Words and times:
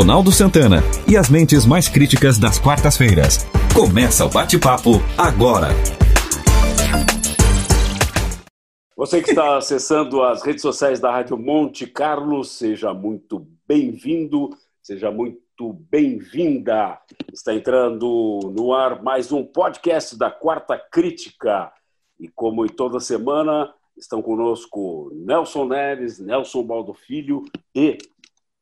Ronaldo 0.00 0.32
Santana 0.32 0.78
e 1.06 1.14
as 1.14 1.28
mentes 1.28 1.66
mais 1.66 1.86
críticas 1.86 2.38
das 2.38 2.58
quartas-feiras. 2.58 3.46
Começa 3.74 4.24
o 4.24 4.30
bate-papo 4.30 4.92
agora. 5.18 5.68
Você 8.96 9.20
que 9.20 9.28
está 9.28 9.58
acessando 9.58 10.22
as 10.22 10.42
redes 10.42 10.62
sociais 10.62 11.00
da 11.00 11.12
Rádio 11.12 11.36
Monte 11.36 11.86
Carlo, 11.86 12.42
seja 12.42 12.94
muito 12.94 13.46
bem-vindo, 13.68 14.48
seja 14.82 15.10
muito 15.10 15.74
bem-vinda. 15.90 16.98
Está 17.30 17.52
entrando 17.52 18.54
no 18.56 18.72
ar 18.72 19.02
mais 19.02 19.30
um 19.30 19.44
podcast 19.44 20.16
da 20.16 20.30
Quarta 20.30 20.78
Crítica. 20.78 21.70
E 22.18 22.26
como 22.26 22.64
em 22.64 22.70
toda 22.70 23.00
semana, 23.00 23.70
estão 23.98 24.22
conosco 24.22 25.10
Nelson 25.12 25.66
Neves, 25.66 26.18
Nelson 26.18 26.62
Baldo 26.62 26.94
Filho 26.94 27.42
e 27.74 27.98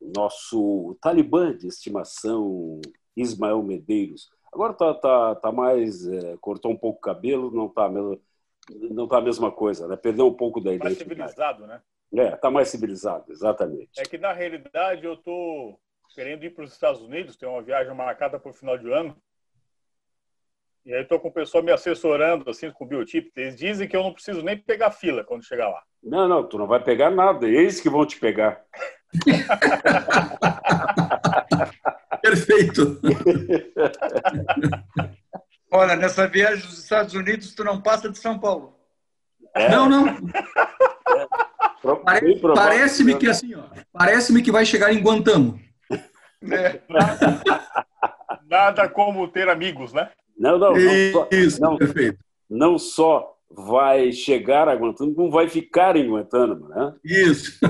nosso 0.00 0.96
talibã 1.00 1.56
de 1.56 1.66
estimação, 1.66 2.80
Ismael 3.16 3.62
Medeiros. 3.62 4.30
Agora 4.52 4.72
tá, 4.72 4.94
tá, 4.94 5.34
tá 5.36 5.52
mais. 5.52 6.06
É, 6.06 6.36
cortou 6.40 6.72
um 6.72 6.76
pouco 6.76 6.98
o 6.98 7.02
cabelo, 7.02 7.50
não 7.50 7.68
tá, 7.68 7.88
não 7.88 9.08
tá 9.08 9.18
a 9.18 9.22
mesma 9.22 9.52
coisa, 9.52 9.86
né? 9.86 9.96
Perdeu 9.96 10.26
um 10.26 10.34
pouco 10.34 10.60
da 10.60 10.72
identidade. 10.72 10.94
Mais 10.94 11.32
civilizado, 11.32 11.66
né? 11.66 11.82
É, 12.14 12.36
tá 12.36 12.50
mais 12.50 12.68
civilizado, 12.68 13.30
exatamente. 13.30 13.90
É 13.98 14.04
que 14.04 14.16
na 14.16 14.32
realidade 14.32 15.04
eu 15.04 15.16
tô 15.16 15.78
querendo 16.14 16.44
ir 16.44 16.54
para 16.54 16.64
os 16.64 16.72
Estados 16.72 17.02
Unidos, 17.02 17.36
tem 17.36 17.48
uma 17.48 17.62
viagem 17.62 17.94
marcada 17.94 18.38
para 18.38 18.50
o 18.50 18.54
final 18.54 18.78
de 18.78 18.90
ano. 18.90 19.14
E 20.86 20.94
aí 20.94 21.02
estou 21.02 21.20
com 21.20 21.28
o 21.28 21.32
pessoal 21.32 21.62
me 21.62 21.70
assessorando, 21.70 22.48
assim, 22.48 22.70
com 22.70 22.84
o 22.84 22.88
biotipo. 22.88 23.30
Eles 23.36 23.56
dizem 23.56 23.86
que 23.86 23.94
eu 23.94 24.02
não 24.02 24.14
preciso 24.14 24.42
nem 24.42 24.56
pegar 24.56 24.90
fila 24.90 25.22
quando 25.22 25.44
chegar 25.44 25.68
lá. 25.68 25.82
Não, 26.02 26.26
não, 26.26 26.48
tu 26.48 26.56
não 26.56 26.66
vai 26.66 26.82
pegar 26.82 27.10
nada. 27.10 27.46
Eles 27.46 27.78
que 27.78 27.90
vão 27.90 28.06
te 28.06 28.18
pegar. 28.18 28.64
Perfeito. 32.22 33.00
Olha, 35.72 35.96
nessa 35.96 36.26
viagem 36.26 36.66
dos 36.66 36.78
Estados 36.78 37.14
Unidos, 37.14 37.54
tu 37.54 37.64
não 37.64 37.80
passa 37.80 38.10
de 38.10 38.18
São 38.18 38.38
Paulo. 38.38 38.76
É. 39.54 39.70
Não, 39.70 39.88
não. 39.88 40.04
Pare, 42.04 42.38
Parece-me 42.54 43.16
que 43.16 43.28
assim, 43.28 43.54
ó, 43.54 43.62
parece-me 43.92 44.42
que 44.42 44.52
vai 44.52 44.66
chegar 44.66 44.92
em 44.92 45.00
Guantamo. 45.00 45.58
É. 46.42 46.80
Nada, 46.88 47.40
nada 48.48 48.88
como 48.88 49.28
ter 49.28 49.48
amigos, 49.48 49.92
né? 49.92 50.10
Não, 50.38 50.58
não, 50.58 50.72
não 50.72 51.12
só, 51.12 51.28
Isso, 51.32 51.60
não, 51.60 51.76
perfeito. 51.76 52.18
Não 52.48 52.78
só 52.78 53.34
vai 53.50 54.12
chegar 54.12 54.68
a 54.68 54.74
Guantánamo, 54.74 55.16
como 55.16 55.30
vai 55.30 55.48
ficar 55.48 55.96
em 55.96 56.08
Guantánamo, 56.08 56.68
né? 56.68 56.94
Isso. 57.04 57.58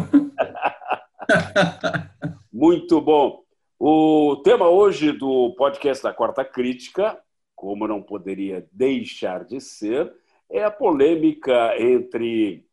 Muito 2.53 3.01
bom. 3.01 3.43
O 3.79 4.37
tema 4.43 4.69
hoje 4.69 5.13
do 5.13 5.55
podcast 5.55 6.03
da 6.03 6.13
Quarta 6.13 6.45
Crítica, 6.45 7.21
como 7.55 7.87
não 7.87 8.03
poderia 8.03 8.67
deixar 8.73 9.45
de 9.45 9.61
ser, 9.61 10.13
é 10.51 10.65
a 10.65 10.71
polêmica 10.71 11.81
entre 11.81 12.67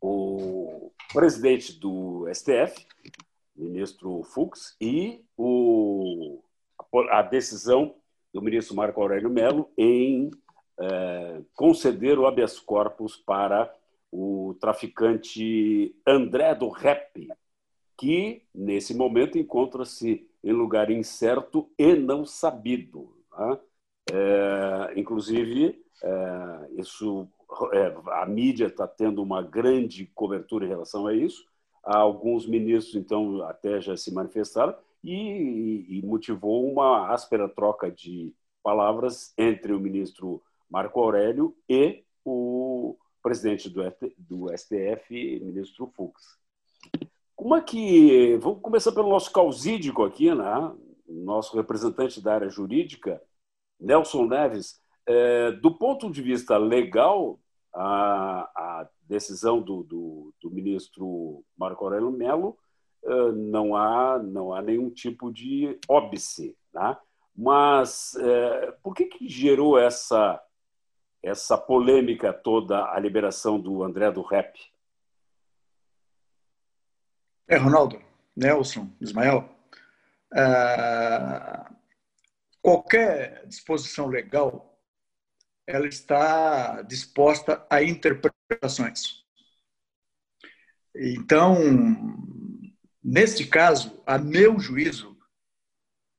o 0.00 0.90
presidente 1.12 1.78
do 1.78 2.26
STF, 2.32 2.86
ministro 3.54 4.22
Fux, 4.22 4.76
e 4.80 5.24
o, 5.36 6.42
a 7.10 7.22
decisão 7.22 7.94
do 8.32 8.42
ministro 8.42 8.74
Marco 8.74 9.00
Aurélio 9.00 9.30
Mello 9.30 9.70
em 9.76 10.30
é, 10.80 11.40
conceder 11.54 12.18
o 12.18 12.26
habeas 12.26 12.58
corpus 12.58 13.16
para 13.16 13.72
o 14.10 14.56
traficante 14.60 15.94
André 16.06 16.54
do 16.54 16.68
Rep, 16.68 17.28
que 17.98 18.44
nesse 18.54 18.94
momento 18.94 19.36
encontra-se 19.36 20.26
em 20.42 20.52
lugar 20.52 20.90
incerto 20.90 21.68
e 21.76 21.94
não 21.94 22.24
sabido. 22.24 23.12
Né? 23.36 23.58
É, 24.12 24.98
inclusive, 24.98 25.84
é, 26.02 26.70
isso, 26.78 27.28
é, 27.72 27.94
a 28.12 28.24
mídia 28.24 28.66
está 28.66 28.86
tendo 28.86 29.20
uma 29.20 29.42
grande 29.42 30.06
cobertura 30.14 30.64
em 30.64 30.68
relação 30.68 31.08
a 31.08 31.12
isso. 31.12 31.44
Alguns 31.82 32.46
ministros, 32.46 32.94
então, 32.94 33.42
até 33.42 33.80
já 33.80 33.96
se 33.96 34.14
manifestaram, 34.14 34.76
e, 35.02 35.86
e 35.88 36.02
motivou 36.04 36.70
uma 36.70 37.12
áspera 37.12 37.48
troca 37.48 37.90
de 37.90 38.34
palavras 38.62 39.32
entre 39.36 39.72
o 39.72 39.80
ministro 39.80 40.42
Marco 40.70 41.00
Aurélio 41.00 41.56
e 41.68 42.04
o 42.24 42.96
presidente 43.22 43.68
do, 43.68 43.82
do 44.18 44.56
STF, 44.56 45.40
ministro 45.40 45.86
Fux. 45.96 46.38
Como 47.38 47.54
é 47.54 47.60
que. 47.60 48.36
Vamos 48.38 48.60
começar 48.60 48.90
pelo 48.90 49.10
nosso 49.10 49.30
causídico 49.30 50.02
aqui, 50.02 50.34
né? 50.34 50.74
nosso 51.08 51.56
representante 51.56 52.20
da 52.20 52.34
área 52.34 52.48
jurídica, 52.48 53.22
Nelson 53.78 54.26
Neves. 54.26 54.80
É, 55.06 55.52
do 55.52 55.72
ponto 55.78 56.10
de 56.10 56.20
vista 56.20 56.58
legal, 56.58 57.38
a, 57.72 58.40
a 58.56 58.88
decisão 59.02 59.62
do, 59.62 59.84
do, 59.84 60.34
do 60.42 60.50
ministro 60.50 61.44
Marco 61.56 61.84
Aurélio 61.84 62.10
Melo 62.10 62.58
não 63.36 63.76
há, 63.76 64.18
não 64.18 64.52
há 64.52 64.60
nenhum 64.60 64.90
tipo 64.90 65.32
de 65.32 65.78
óbice. 65.88 66.56
Né? 66.74 66.96
Mas 67.36 68.16
é, 68.16 68.72
por 68.82 68.94
que, 68.94 69.04
que 69.04 69.28
gerou 69.28 69.78
essa, 69.78 70.42
essa 71.22 71.56
polêmica 71.56 72.32
toda 72.32 72.92
a 72.92 72.98
liberação 72.98 73.60
do 73.60 73.84
André 73.84 74.10
do 74.10 74.22
Rap? 74.22 74.58
É, 77.48 77.56
Ronaldo, 77.56 78.02
Nelson, 78.36 78.94
Ismael, 79.00 79.48
é, 80.34 81.64
qualquer 82.60 83.46
disposição 83.46 84.06
legal 84.06 84.78
ela 85.66 85.86
está 85.86 86.82
disposta 86.82 87.66
a 87.68 87.82
interpretações. 87.82 89.24
Então, 90.94 91.56
Neste 93.10 93.46
caso, 93.46 94.02
a 94.04 94.18
meu 94.18 94.60
juízo, 94.60 95.16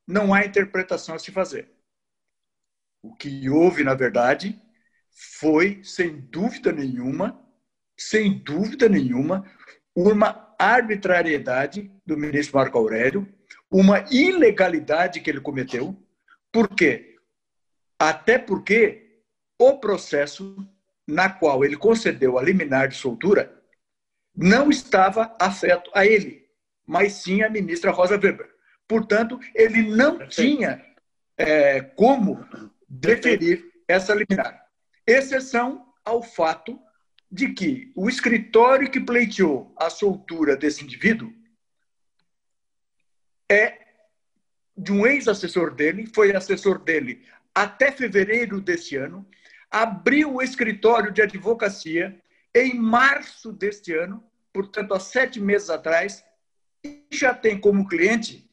não 0.07 0.33
há 0.33 0.43
interpretação 0.43 1.13
a 1.13 1.19
se 1.19 1.31
fazer. 1.31 1.71
O 3.03 3.15
que 3.15 3.47
houve, 3.47 3.83
na 3.83 3.93
verdade, 3.93 4.59
foi, 5.39 5.83
sem 5.83 6.19
dúvida 6.19 6.71
nenhuma, 6.71 7.39
sem 7.95 8.39
dúvida 8.39 8.89
nenhuma, 8.89 9.45
uma 9.95 10.48
arbitrariedade 10.59 11.89
do 12.05 12.17
ministro 12.17 12.57
Marco 12.57 12.77
Aurélio, 12.77 13.27
uma 13.71 14.05
ilegalidade 14.11 15.21
que 15.21 15.29
ele 15.29 15.39
cometeu. 15.39 15.95
Por 16.51 16.67
quê? 16.67 17.15
Até 17.97 18.37
porque 18.37 19.21
o 19.57 19.79
processo 19.79 20.55
na 21.07 21.29
qual 21.29 21.63
ele 21.63 21.77
concedeu 21.77 22.37
a 22.37 22.43
liminar 22.43 22.89
de 22.89 22.95
soltura 22.95 23.57
não 24.35 24.69
estava 24.69 25.35
afeto 25.39 25.89
a 25.93 26.05
ele 26.05 26.49
mas 26.89 27.13
sim 27.13 27.43
a 27.43 27.49
ministra 27.51 27.91
Rosa 27.91 28.15
Weber. 28.15 28.49
Portanto, 28.87 29.39
ele 29.53 29.95
não 29.95 30.17
Perfeito. 30.17 30.57
tinha 30.57 30.83
é, 31.37 31.81
como 31.81 32.43
deferir 32.89 33.63
essa 33.87 34.15
liminar. 34.15 34.65
Exceção 35.05 35.85
ao 36.03 36.23
fato 36.23 36.79
de 37.31 37.53
que 37.53 37.91
o 37.95 38.09
escritório 38.09 38.89
que 38.89 38.99
pleiteou 38.99 39.73
a 39.77 39.89
soltura 39.89 40.55
desse 40.55 40.83
indivíduo 40.83 41.31
é 43.49 43.79
de 44.75 44.91
um 44.91 45.05
ex-assessor 45.05 45.73
dele, 45.73 46.07
foi 46.07 46.35
assessor 46.35 46.79
dele 46.79 47.25
até 47.53 47.91
fevereiro 47.91 48.61
deste 48.61 48.95
ano, 48.95 49.27
abriu 49.69 50.35
o 50.35 50.41
escritório 50.41 51.11
de 51.11 51.21
advocacia 51.21 52.19
em 52.55 52.73
março 52.73 53.51
deste 53.51 53.93
ano, 53.93 54.23
portanto, 54.53 54.93
há 54.93 54.99
sete 54.99 55.39
meses 55.39 55.69
atrás, 55.69 56.23
já 57.11 57.33
tem 57.33 57.59
como 57.59 57.87
cliente 57.87 58.49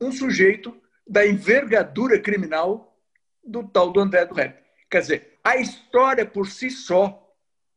um 0.00 0.12
sujeito 0.12 0.80
da 1.06 1.26
envergadura 1.26 2.20
criminal 2.20 2.96
do 3.42 3.66
tal 3.66 3.90
do 3.90 4.00
André 4.00 4.26
do 4.26 4.34
Rep. 4.34 4.62
Quer 4.90 5.00
dizer, 5.00 5.38
a 5.42 5.56
história 5.56 6.26
por 6.26 6.48
si 6.48 6.70
só 6.70 7.27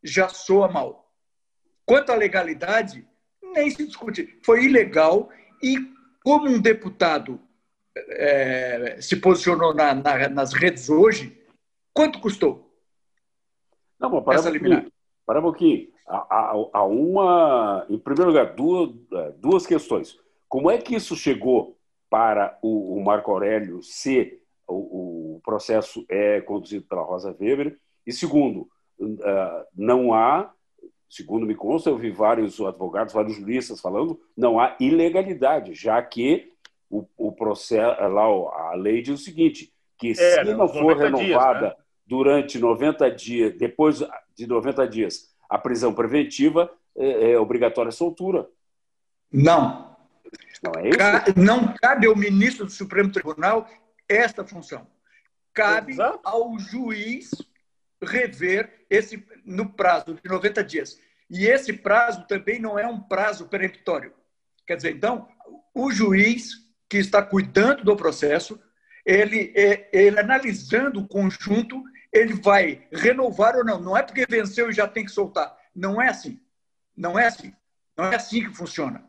já 0.03 0.29
soa 0.29 0.67
mal. 0.67 1.11
Quanto 1.85 2.11
à 2.11 2.15
legalidade, 2.15 3.07
nem 3.41 3.69
se 3.69 3.85
discute. 3.85 4.39
Foi 4.43 4.65
ilegal 4.65 5.29
e, 5.61 5.77
como 6.23 6.47
um 6.47 6.59
deputado 6.59 7.39
é, 7.95 8.97
se 9.01 9.15
posicionou 9.17 9.73
na, 9.73 9.93
na, 9.93 10.29
nas 10.29 10.53
redes 10.53 10.89
hoje, 10.89 11.37
quanto 11.93 12.19
custou? 12.19 12.71
Não, 13.99 14.09
mas 14.09 14.23
para 14.23 14.35
essa 14.35 14.49
um 14.49 14.53
liminar? 14.53 14.85
Para 15.25 15.39
um 15.39 15.43
pouquinho 15.43 15.91
há, 16.11 16.55
há 16.73 16.83
uma, 16.83 17.85
em 17.89 17.97
primeiro 17.97 18.31
lugar, 18.31 18.53
duas, 18.53 18.91
duas 19.37 19.65
questões. 19.65 20.17
Como 20.47 20.69
é 20.69 20.77
que 20.77 20.95
isso 20.95 21.15
chegou 21.15 21.77
para 22.09 22.57
o, 22.61 22.97
o 22.97 23.03
Marco 23.03 23.31
Aurélio 23.31 23.81
se 23.81 24.39
o, 24.67 25.35
o, 25.35 25.41
processo 25.41 26.05
é 26.09 26.41
conduzido 26.41 26.85
pela 26.85 27.03
Rosa 27.03 27.35
Weber? 27.39 27.77
E 28.05 28.11
segundo, 28.11 28.69
não 29.75 30.13
há, 30.13 30.51
segundo 31.09 31.45
me 31.45 31.55
consta, 31.55 31.89
eu 31.89 31.97
vi 31.97 32.11
vários 32.11 32.59
advogados, 32.59 33.13
vários 33.13 33.35
juristas 33.35 33.81
falando, 33.81 34.19
não 34.35 34.59
há 34.59 34.75
ilegalidade, 34.79 35.73
já 35.73 36.01
que 36.01 36.51
o, 36.89 37.05
o 37.17 37.31
processo, 37.31 38.01
lá 38.01 38.23
a 38.23 38.73
lei 38.75 39.01
diz 39.01 39.19
o 39.19 39.23
seguinte, 39.23 39.73
que 39.97 40.11
é, 40.11 40.13
se 40.13 40.53
não 40.53 40.67
for 40.67 40.97
renovada 40.97 41.59
dias, 41.59 41.77
né? 41.77 41.83
durante 42.05 42.59
90 42.59 43.11
dias, 43.11 43.57
depois 43.57 44.03
de 44.35 44.47
90 44.47 44.87
dias, 44.87 45.31
a 45.49 45.57
prisão 45.57 45.93
preventiva 45.93 46.71
é, 46.97 47.31
é 47.31 47.39
obrigatória 47.39 47.89
a 47.89 47.93
soltura. 47.93 48.47
Não. 49.31 49.95
Não 50.63 50.71
é 50.77 50.89
isso? 50.89 51.39
Não 51.39 51.73
cabe 51.73 52.07
ao 52.07 52.15
ministro 52.15 52.65
do 52.65 52.71
Supremo 52.71 53.11
Tribunal 53.11 53.67
esta 54.07 54.45
função. 54.45 54.87
Cabe 55.53 55.93
Exato. 55.93 56.19
ao 56.23 56.57
juiz 56.59 57.31
rever 58.03 58.85
esse 58.89 59.23
no 59.45 59.69
prazo 59.73 60.17
de 60.21 60.29
90 60.29 60.63
dias. 60.63 60.99
E 61.29 61.45
esse 61.45 61.71
prazo 61.71 62.25
também 62.27 62.59
não 62.59 62.77
é 62.77 62.85
um 62.85 62.99
prazo 62.99 63.47
peremptório. 63.47 64.13
Quer 64.65 64.75
dizer, 64.75 64.95
então, 64.95 65.27
o 65.73 65.91
juiz 65.91 66.51
que 66.89 66.97
está 66.97 67.21
cuidando 67.21 67.83
do 67.83 67.95
processo, 67.95 68.59
ele, 69.05 69.53
é, 69.55 69.89
ele 69.93 70.19
analisando 70.19 70.99
o 70.99 71.07
conjunto, 71.07 71.81
ele 72.11 72.33
vai 72.33 72.85
renovar 72.91 73.55
ou 73.55 73.63
não. 73.63 73.79
Não 73.79 73.97
é 73.97 74.03
porque 74.03 74.25
venceu 74.27 74.69
e 74.69 74.73
já 74.73 74.87
tem 74.87 75.05
que 75.05 75.11
soltar. 75.11 75.55
Não 75.73 76.01
é 76.01 76.09
assim. 76.09 76.39
Não 76.95 77.17
é 77.17 77.27
assim. 77.27 77.53
Não 77.97 78.05
é 78.05 78.15
assim 78.15 78.43
que 78.43 78.55
funciona. 78.55 79.03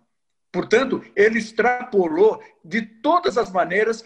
Portanto, 0.53 1.03
ele 1.17 1.39
extrapolou 1.39 2.43
de 2.65 2.83
todas 2.83 3.39
as 3.39 3.51
maneiras 3.51 4.05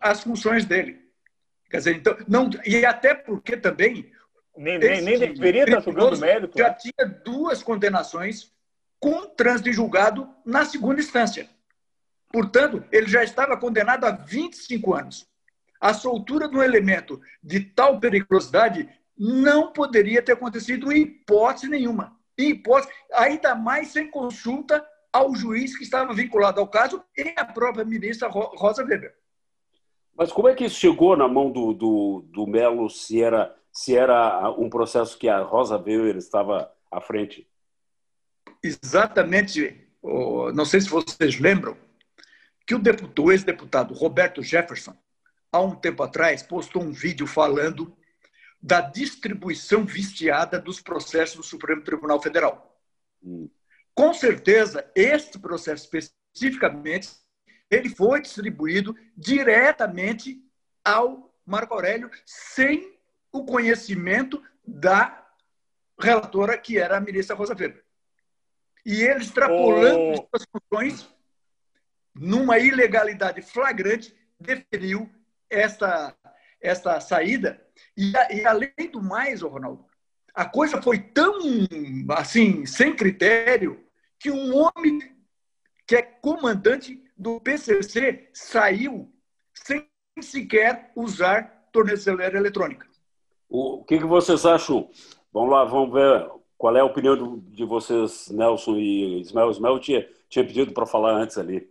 as 0.00 0.22
funções 0.22 0.64
dele. 0.64 1.00
Quer 1.70 1.78
dizer, 1.78 1.96
então, 1.96 2.16
não, 2.28 2.50
e 2.64 2.84
até 2.84 3.14
porque 3.14 3.56
também. 3.56 4.12
Nem, 4.56 4.78
nem, 4.78 5.02
nem 5.02 5.18
deveria 5.18 5.64
estar 5.64 5.80
julgando 5.80 6.18
mérito. 6.18 6.58
Já 6.58 6.68
né? 6.68 6.74
tinha 6.74 7.08
duas 7.24 7.62
condenações 7.62 8.52
com 8.98 9.26
trânsito 9.26 9.68
em 9.68 9.72
julgado 9.72 10.28
na 10.44 10.64
segunda 10.64 11.00
instância. 11.00 11.48
Portanto, 12.32 12.84
ele 12.90 13.06
já 13.06 13.22
estava 13.22 13.56
condenado 13.56 14.04
a 14.04 14.10
25 14.10 14.94
anos. 14.94 15.26
A 15.80 15.92
soltura 15.92 16.48
de 16.48 16.56
um 16.56 16.62
elemento 16.62 17.20
de 17.42 17.60
tal 17.60 18.00
periculosidade 18.00 18.88
não 19.16 19.72
poderia 19.72 20.22
ter 20.22 20.32
acontecido 20.32 20.92
em 20.92 21.02
hipótese 21.02 21.68
nenhuma. 21.68 22.16
Em 22.38 22.50
hipótese, 22.50 22.92
ainda 23.12 23.54
mais 23.54 23.88
sem 23.88 24.10
consulta 24.10 24.84
ao 25.12 25.34
juiz 25.34 25.76
que 25.76 25.84
estava 25.84 26.12
vinculado 26.12 26.60
ao 26.60 26.68
caso 26.68 27.02
e 27.16 27.32
à 27.36 27.44
própria 27.44 27.84
ministra 27.84 28.28
Rosa 28.28 28.84
Weber. 28.84 29.14
Mas 30.14 30.32
como 30.32 30.48
é 30.48 30.54
que 30.54 30.64
isso 30.64 30.80
chegou 30.80 31.16
na 31.16 31.28
mão 31.28 31.50
do, 31.50 31.72
do, 31.72 32.24
do 32.28 32.46
Melo 32.46 32.88
se 32.88 33.22
era, 33.22 33.54
se 33.76 33.94
era 33.94 34.50
um 34.52 34.70
processo 34.70 35.18
que 35.18 35.28
a 35.28 35.42
Rosa 35.42 35.76
Weber 35.76 36.16
estava 36.16 36.72
à 36.90 36.98
frente? 36.98 37.46
Exatamente. 38.62 39.86
Não 40.02 40.64
sei 40.64 40.80
se 40.80 40.88
vocês 40.88 41.38
lembram 41.38 41.76
que 42.66 42.74
o, 42.74 42.78
deputado, 42.78 43.30
ex-deputado 43.30 43.92
Roberto 43.92 44.42
Jefferson, 44.42 44.96
há 45.52 45.60
um 45.60 45.74
tempo 45.74 46.02
atrás, 46.02 46.42
postou 46.42 46.82
um 46.82 46.90
vídeo 46.90 47.26
falando 47.26 47.94
da 48.62 48.80
distribuição 48.80 49.84
viciada 49.84 50.58
dos 50.58 50.80
processos 50.80 51.36
do 51.36 51.42
Supremo 51.42 51.84
Tribunal 51.84 52.20
Federal. 52.20 52.80
Hum. 53.22 53.50
Com 53.94 54.14
certeza, 54.14 54.90
este 54.94 55.38
processo 55.38 55.84
especificamente, 55.84 57.10
ele 57.70 57.90
foi 57.90 58.22
distribuído 58.22 58.96
diretamente 59.14 60.42
ao 60.82 61.30
Marco 61.44 61.74
Aurélio, 61.74 62.10
sem 62.24 62.95
o 63.36 63.44
conhecimento 63.44 64.42
da 64.66 65.26
relatora, 65.98 66.58
que 66.58 66.78
era 66.78 66.96
a 66.96 67.00
ministra 67.00 67.36
Rosa 67.36 67.54
Weber. 67.54 67.84
E 68.84 69.02
ele, 69.02 69.20
extrapolando 69.20 70.20
oh. 70.20 70.28
as 70.32 70.44
funções, 70.44 71.08
numa 72.14 72.58
ilegalidade 72.58 73.42
flagrante, 73.42 74.14
deferiu 74.38 75.10
esta, 75.50 76.16
esta 76.60 77.00
saída. 77.00 77.60
E, 77.96 78.12
e 78.30 78.46
além 78.46 78.90
do 78.92 79.02
mais, 79.02 79.42
Ronaldo, 79.42 79.84
a 80.34 80.44
coisa 80.44 80.80
foi 80.82 80.98
tão 80.98 81.38
assim, 82.10 82.66
sem 82.66 82.94
critério, 82.94 83.84
que 84.18 84.30
um 84.30 84.54
homem 84.54 84.98
que 85.86 85.96
é 85.96 86.02
comandante 86.02 87.02
do 87.16 87.40
PCC 87.40 88.28
saiu 88.32 89.12
sem 89.54 89.88
sequer 90.20 90.92
usar 90.94 91.68
tornozeleira 91.72 92.38
eletrônica. 92.38 92.86
O 93.48 93.84
que, 93.84 93.98
que 93.98 94.04
vocês 94.04 94.44
acham? 94.44 94.90
Vamos 95.32 95.50
lá, 95.50 95.64
vamos 95.64 95.92
ver 95.92 96.30
qual 96.58 96.76
é 96.76 96.80
a 96.80 96.84
opinião 96.84 97.38
de 97.38 97.64
vocês, 97.64 98.28
Nelson 98.30 98.76
e 98.76 99.20
Ismael. 99.20 99.50
Ismael 99.50 99.78
tinha, 99.78 100.08
tinha 100.28 100.44
pedido 100.44 100.72
para 100.72 100.86
falar 100.86 101.12
antes 101.12 101.38
ali. 101.38 101.68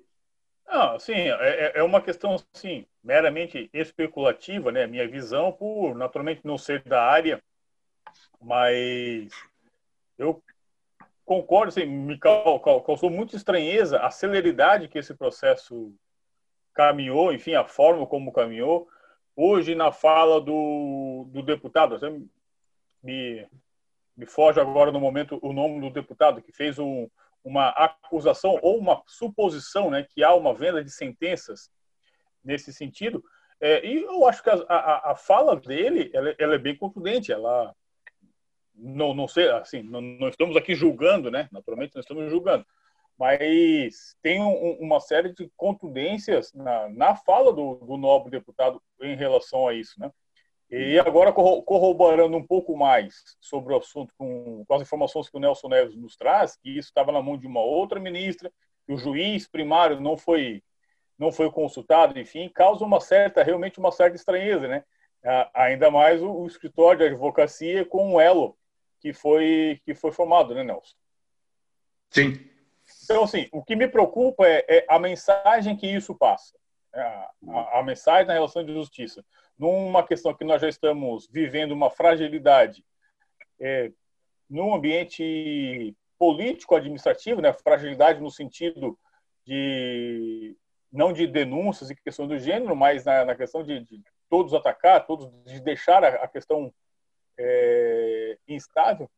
Não, 0.67 0.99
sim, 0.99 1.13
é, 1.13 1.31
é, 1.31 1.71
é 1.75 1.83
uma 1.83 2.01
questão 2.01 2.37
assim, 2.53 2.85
meramente 3.03 3.69
especulativa, 3.73 4.71
né? 4.71 4.87
Minha 4.87 5.07
visão, 5.07 5.51
por 5.51 5.95
naturalmente 5.95 6.41
não 6.43 6.57
ser 6.57 6.81
da 6.83 7.03
área, 7.03 7.41
mas 8.41 9.29
eu 10.17 10.41
concordo, 11.23 11.69
assim, 11.69 11.85
me 11.85 12.17
causou 12.17 13.09
muita 13.09 13.35
estranheza 13.35 13.99
a 13.99 14.09
celeridade 14.09 14.87
que 14.87 14.97
esse 14.97 15.13
processo 15.13 15.93
caminhou, 16.73 17.33
enfim, 17.33 17.55
a 17.55 17.65
forma 17.65 18.05
como 18.05 18.33
caminhou. 18.33 18.87
Hoje, 19.35 19.75
na 19.75 19.91
fala 19.91 20.39
do, 20.39 21.27
do 21.29 21.41
deputado, 21.41 21.99
me, 23.03 23.47
me 24.15 24.25
foge 24.25 24.59
agora 24.59 24.91
no 24.91 24.99
momento 24.99 25.39
o 25.41 25.51
nome 25.51 25.81
do 25.81 25.89
deputado 25.89 26.41
que 26.41 26.51
fez 26.51 26.79
um, 26.79 27.09
uma 27.43 27.69
acusação 27.69 28.57
ou 28.61 28.77
uma 28.79 29.03
suposição 29.05 29.91
né, 29.91 30.07
que 30.09 30.23
há 30.23 30.33
uma 30.33 30.53
venda 30.53 30.83
de 30.83 30.89
sentenças 30.89 31.69
nesse 32.43 32.71
sentido. 32.73 33.23
É, 33.59 33.85
e 33.85 34.03
eu 34.03 34.25
acho 34.27 34.41
que 34.41 34.49
a, 34.49 34.55
a, 34.67 35.11
a 35.11 35.15
fala 35.15 35.55
dele 35.55 36.09
ela, 36.13 36.35
ela, 36.37 36.55
é 36.55 36.59
bem 36.59 36.75
contundente. 36.75 37.31
Ela 37.31 37.75
não, 38.73 39.13
não 39.13 39.27
sei, 39.27 39.49
assim, 39.49 39.83
não, 39.83 40.01
não, 40.01 40.29
estamos 40.29 40.55
aqui 40.57 40.75
julgando, 40.75 41.29
né? 41.29 41.47
Naturalmente, 41.51 41.93
não 41.95 42.01
estamos 42.01 42.29
julgando, 42.29 42.65
mas 43.17 44.15
tem 44.21 44.41
um, 44.41 44.77
uma 44.79 44.99
série 44.99 45.33
de 45.33 45.49
contundências 45.55 46.51
na, 46.53 46.89
na 46.89 47.15
fala 47.15 47.53
do, 47.53 47.75
do 47.75 47.97
nobre 47.97 48.31
deputado 48.31 48.81
em 49.01 49.15
relação 49.15 49.67
a 49.67 49.73
isso, 49.73 49.99
né? 49.99 50.11
E 50.69 50.99
agora, 50.99 51.31
corroborando 51.31 52.35
um 52.35 52.45
pouco 52.45 52.75
mais 52.75 53.37
sobre 53.39 53.73
o 53.73 53.77
assunto, 53.77 54.13
com, 54.17 54.65
com, 54.67 54.73
as 54.73 54.81
informações 54.81 55.29
que 55.29 55.37
o 55.37 55.39
Nelson 55.39 55.69
Neves 55.69 55.95
nos 55.95 56.17
traz, 56.17 56.57
que 56.57 56.69
isso 56.69 56.89
estava 56.89 57.11
na 57.11 57.21
mão 57.21 57.37
de 57.37 57.45
uma 57.45 57.61
outra 57.61 57.99
ministra, 57.99 58.51
que 58.85 58.91
o 58.91 58.97
juiz 58.97 59.47
primário 59.47 60.01
não 60.01 60.17
foi, 60.17 60.63
não 61.19 61.31
foi 61.31 61.51
consultado, 61.51 62.19
enfim, 62.19 62.49
causa 62.49 62.83
uma 62.83 62.99
certa, 62.99 63.43
realmente 63.43 63.79
uma 63.79 63.91
certa 63.91 64.15
estranheza, 64.15 64.67
né? 64.67 64.83
Ainda 65.53 65.89
mais 65.91 66.21
o, 66.21 66.31
o 66.31 66.47
escritório 66.47 66.99
de 66.99 67.05
advocacia 67.13 67.85
com 67.85 68.13
o 68.13 68.19
elo 68.19 68.57
que 68.99 69.13
foi, 69.13 69.79
que 69.85 69.93
foi 69.93 70.11
formado, 70.11 70.53
né, 70.55 70.63
Nelson? 70.63 70.95
Sim. 72.09 72.54
Então, 73.05 73.23
assim, 73.23 73.47
o 73.51 73.63
que 73.63 73.75
me 73.75 73.87
preocupa 73.87 74.47
é, 74.47 74.65
é 74.67 74.85
a 74.89 74.99
mensagem 74.99 75.75
que 75.75 75.87
isso 75.87 76.15
passa. 76.15 76.55
É 76.93 77.01
a, 77.01 77.31
a, 77.49 77.79
a 77.79 77.83
mensagem 77.83 78.27
na 78.27 78.33
relação 78.33 78.63
de 78.63 78.73
justiça 78.73 79.23
numa 79.57 80.05
questão 80.05 80.33
que 80.33 80.43
nós 80.43 80.61
já 80.61 80.67
estamos 80.67 81.27
vivendo 81.31 81.71
uma 81.71 81.89
fragilidade 81.89 82.83
é, 83.59 83.91
no 84.49 84.73
ambiente 84.73 85.95
político-administrativo, 86.17 87.41
né, 87.41 87.53
fragilidade 87.53 88.21
no 88.21 88.29
sentido 88.29 88.97
de 89.45 90.55
não 90.91 91.11
de 91.11 91.27
denúncias 91.27 91.89
e 91.89 91.95
questão 91.95 92.27
do 92.27 92.39
gênero, 92.39 92.75
mas 92.75 93.03
na, 93.05 93.25
na 93.25 93.35
questão 93.35 93.63
de, 93.63 93.81
de, 93.81 94.01
todos 94.29 94.53
atacar, 94.53 95.05
todos 95.05 95.29
de 95.45 95.59
deixar 95.59 96.03
a, 96.03 96.23
a 96.23 96.27
questão 96.27 96.73
é, 97.37 98.37
instável. 98.47 99.09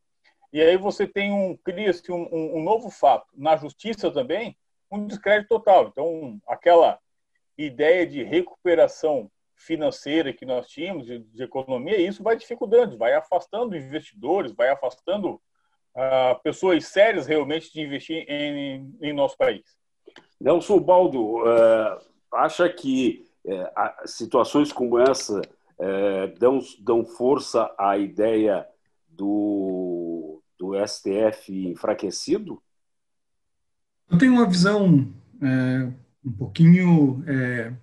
E 0.52 0.62
aí 0.62 0.78
você 0.78 1.06
tem 1.06 1.32
um 1.32 1.56
cria-se 1.58 2.12
um, 2.12 2.28
um, 2.32 2.64
novo 2.64 2.90
fato 2.90 3.28
na 3.36 3.58
justiça 3.58 4.10
também, 4.12 4.58
um 4.92 5.06
descrédito 5.06 5.50
total. 5.50 5.88
Então 5.88 6.40
aquela 6.48 7.00
ideia 7.58 8.06
de 8.06 8.24
recuperação 8.24 9.30
financeira 9.56 10.32
que 10.32 10.46
nós 10.46 10.68
tínhamos, 10.68 11.06
de, 11.06 11.20
de 11.20 11.44
economia, 11.44 12.00
isso 12.00 12.22
vai 12.24 12.38
dificultando, 12.38 12.98
vai 12.98 13.14
afastando 13.14 13.76
investidores, 13.76 14.52
vai 14.52 14.70
afastando 14.70 15.42
uh, 15.96 16.40
pessoas 16.44 16.86
sérias 16.86 17.26
realmente 17.26 17.74
de 17.74 17.82
investir 17.82 18.24
em, 18.30 18.96
em 19.02 19.14
nosso 19.14 19.36
país. 19.36 19.64
Nelson 20.40 20.80
Baldo, 20.80 21.40
uh, 21.40 22.00
acha 22.32 22.70
que 22.70 23.26
uh, 23.46 24.08
situações 24.08 24.72
como 24.72 25.00
essa 25.00 25.42
uh, 25.42 26.40
dão, 26.40 26.60
dão 26.80 27.04
força 27.04 27.74
à 27.78 27.98
ideia 27.98 28.68
do, 29.08 29.97
do 30.68 30.88
STF 30.88 31.68
enfraquecido? 31.68 32.62
Eu 34.10 34.18
tenho 34.18 34.34
uma 34.34 34.48
visão 34.48 35.14
é, 35.42 35.92
um 36.26 36.32
pouquinho 36.32 37.24
é, 37.28 37.74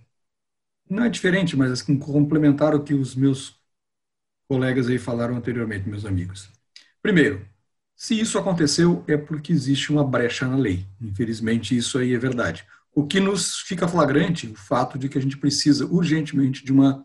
não 0.88 1.04
é 1.04 1.08
diferente, 1.08 1.56
mas 1.56 1.72
assim, 1.72 1.98
complementar 1.98 2.74
o 2.74 2.82
que 2.82 2.94
os 2.94 3.14
meus 3.14 3.58
colegas 4.48 4.88
aí 4.88 4.98
falaram 4.98 5.36
anteriormente, 5.36 5.88
meus 5.88 6.04
amigos. 6.04 6.50
Primeiro, 7.02 7.46
Se 7.96 8.18
isso 8.18 8.38
aconteceu, 8.38 9.04
é 9.06 9.16
porque 9.16 9.52
existe 9.52 9.92
uma 9.92 10.04
brecha 10.04 10.46
na 10.48 10.56
lei. 10.56 10.86
Infelizmente, 11.00 11.76
isso 11.76 11.98
aí 11.98 12.12
é 12.12 12.18
verdade. 12.18 12.66
O 12.94 13.06
que 13.06 13.20
nos 13.20 13.60
fica 13.60 13.88
flagrante, 13.88 14.48
o 14.48 14.54
fato 14.56 14.98
de 14.98 15.08
que 15.08 15.16
a 15.18 15.20
gente 15.20 15.38
precisa 15.38 15.86
urgentemente 15.86 16.64
de 16.64 16.72
uma, 16.72 17.04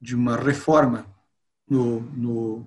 de 0.00 0.14
uma 0.16 0.36
reforma 0.36 1.06
no, 1.68 2.00
no, 2.12 2.66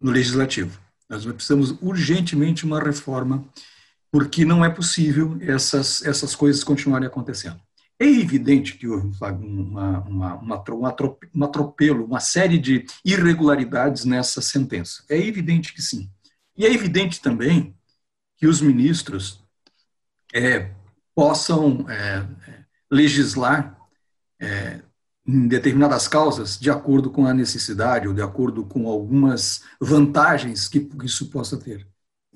no 0.00 0.10
legislativo. 0.10 0.80
Nós 1.12 1.26
precisamos 1.26 1.76
urgentemente 1.82 2.64
uma 2.64 2.82
reforma, 2.82 3.44
porque 4.10 4.46
não 4.46 4.64
é 4.64 4.70
possível 4.70 5.36
essas, 5.42 6.02
essas 6.06 6.34
coisas 6.34 6.64
continuarem 6.64 7.06
acontecendo. 7.06 7.60
É 8.00 8.06
evidente 8.06 8.78
que 8.78 8.88
houve 8.88 9.14
uma, 9.20 9.98
uma, 9.98 10.34
uma, 10.34 10.64
um 11.34 11.44
atropelo, 11.44 12.06
uma 12.06 12.18
série 12.18 12.58
de 12.58 12.86
irregularidades 13.04 14.06
nessa 14.06 14.40
sentença. 14.40 15.04
É 15.06 15.18
evidente 15.18 15.74
que 15.74 15.82
sim. 15.82 16.10
E 16.56 16.64
é 16.64 16.72
evidente 16.72 17.20
também 17.20 17.74
que 18.38 18.46
os 18.46 18.62
ministros 18.62 19.44
é, 20.32 20.70
possam 21.14 21.86
é, 21.90 22.26
legislar 22.90 23.78
é, 24.40 24.80
em 25.26 25.46
determinadas 25.46 26.08
causas 26.08 26.58
de 26.58 26.70
acordo 26.70 27.10
com 27.10 27.26
a 27.26 27.34
necessidade 27.34 28.08
ou 28.08 28.14
de 28.14 28.22
acordo 28.22 28.64
com 28.64 28.88
algumas 28.88 29.62
vantagens 29.80 30.68
que 30.68 30.88
isso 31.04 31.30
possa 31.30 31.56
ter. 31.56 31.86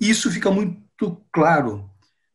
Isso 0.01 0.31
fica 0.31 0.51
muito 0.51 1.21
claro 1.33 1.91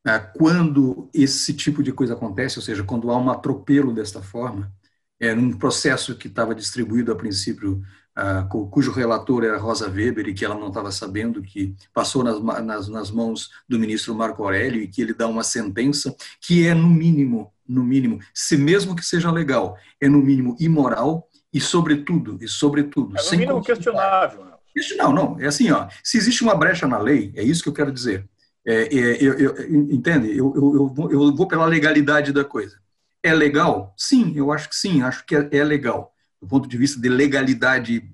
né, 0.06 0.20
quando 0.20 1.10
esse 1.14 1.54
tipo 1.54 1.82
de 1.84 1.94
coisa 1.94 2.14
acontece, 2.14 2.58
ou 2.60 2.64
seja, 2.64 2.84
quando 2.84 3.12
há 3.12 3.18
um 3.18 3.30
atropelo 3.30 3.94
desta 3.94 4.22
forma, 4.22 4.72
é, 5.20 5.36
num 5.36 5.54
processo 5.54 6.18
que 6.18 6.28
estava 6.28 6.56
distribuído 6.56 7.12
a 7.12 7.16
princípio 7.16 7.82
uh, 8.18 8.70
cujo 8.70 8.92
relator 8.92 9.44
era 9.44 9.58
Rosa 9.58 9.90
Weber 9.90 10.28
e 10.28 10.34
que 10.34 10.46
ela 10.46 10.56
não 10.56 10.68
estava 10.68 10.92
sabendo, 10.92 11.42
que 11.42 11.76
passou 11.94 12.24
nas, 12.24 12.42
nas, 12.64 12.88
nas, 12.88 13.12
mãos 13.12 13.52
do 13.68 13.80
ministro 13.80 14.16
Marco 14.16 14.44
Aurélio 14.44 14.82
e 14.82 14.88
que 14.88 15.02
ele 15.02 15.14
dá 15.14 15.28
uma 15.28 15.44
sentença 15.44 16.16
que 16.40 16.68
é, 16.68 16.74
no 16.74 16.90
mínimo, 16.90 17.52
no 17.68 17.84
mínimo, 17.84 18.20
se 18.34 18.58
mesmo 18.58 18.96
que 18.96 19.06
seja 19.06 19.32
legal, 19.32 19.78
é 20.00 20.08
no 20.08 20.20
mínimo 20.20 20.56
imoral 20.60 21.28
e, 21.54 21.60
sobretudo, 21.60 22.38
e 22.42 22.48
sobretudo, 22.48 23.18
é 23.18 23.24
no 23.24 23.32
mínimo 23.32 23.62
questionável. 23.62 24.52
Isso 24.76 24.96
não, 24.96 25.12
não, 25.12 25.40
é 25.40 25.48
assim, 25.48 25.70
ó, 25.72 25.88
se 26.02 26.18
existe 26.18 26.44
uma 26.44 26.56
brecha 26.56 26.88
na 26.88 26.98
lei, 26.98 27.34
é 27.36 27.44
isso 27.44 27.62
que 27.62 27.68
eu 27.68 27.74
quero 27.74 27.92
dizer, 27.92 28.26
é, 28.66 28.84
é, 28.84 29.18
eu, 29.24 29.34
eu, 29.34 29.92
entende? 29.92 30.30
Eu, 30.30 30.54
eu, 30.56 30.96
eu, 30.98 31.12
eu 31.12 31.36
vou 31.36 31.48
pela 31.48 31.66
legalidade 31.66 32.32
da 32.32 32.46
coisa. 32.46 32.80
É 33.24 33.34
legal? 33.34 33.94
Sim, 33.98 34.34
eu 34.36 34.52
acho 34.52 34.70
que 34.70 34.76
sim, 34.76 35.02
acho 35.02 35.26
que 35.26 35.36
é, 35.36 35.50
é 35.52 35.64
legal 35.64 36.11
do 36.42 36.48
ponto 36.48 36.68
de 36.68 36.78
vista 36.78 37.00
de 37.00 37.08
legalidade. 37.08 38.10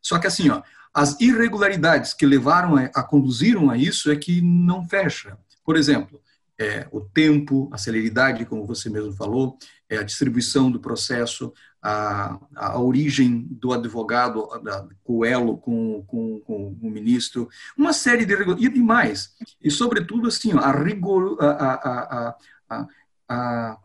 Só 0.00 0.18
que 0.18 0.26
assim, 0.26 0.48
ó, 0.50 0.62
as 0.94 1.18
irregularidades 1.20 2.14
que 2.14 2.26
levaram 2.26 2.76
a, 2.76 2.84
a 2.94 3.02
conduziram 3.02 3.70
a 3.70 3.76
isso 3.76 4.10
é 4.10 4.16
que 4.16 4.40
não 4.40 4.86
fecha. 4.86 5.36
Por 5.64 5.76
exemplo, 5.76 6.20
é, 6.58 6.86
o 6.92 7.00
tempo, 7.00 7.68
a 7.72 7.78
celeridade, 7.78 8.44
como 8.44 8.66
você 8.66 8.88
mesmo 8.88 9.12
falou, 9.12 9.56
é, 9.88 9.98
a 9.98 10.02
distribuição 10.02 10.70
do 10.70 10.78
processo, 10.78 11.52
a, 11.82 12.38
a 12.54 12.78
origem 12.78 13.48
do 13.50 13.72
advogado, 13.72 14.46
da, 14.62 14.86
o 15.04 15.24
elo 15.24 15.56
com, 15.58 16.04
com, 16.06 16.40
com, 16.40 16.78
o 16.80 16.90
ministro, 16.90 17.48
uma 17.76 17.92
série 17.92 18.24
de 18.24 18.34
e 18.34 18.80
mais. 18.80 19.34
E, 19.60 19.70
sobretudo, 19.70 20.28
assim, 20.28 20.52
a 20.52 20.70
rigor, 20.70 21.36
a, 21.40 22.36
a, 22.68 22.86
a, 23.28 23.78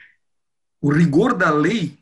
o 0.79 0.91
rigor 0.91 1.33
da 1.33 1.49
lei 1.49 1.97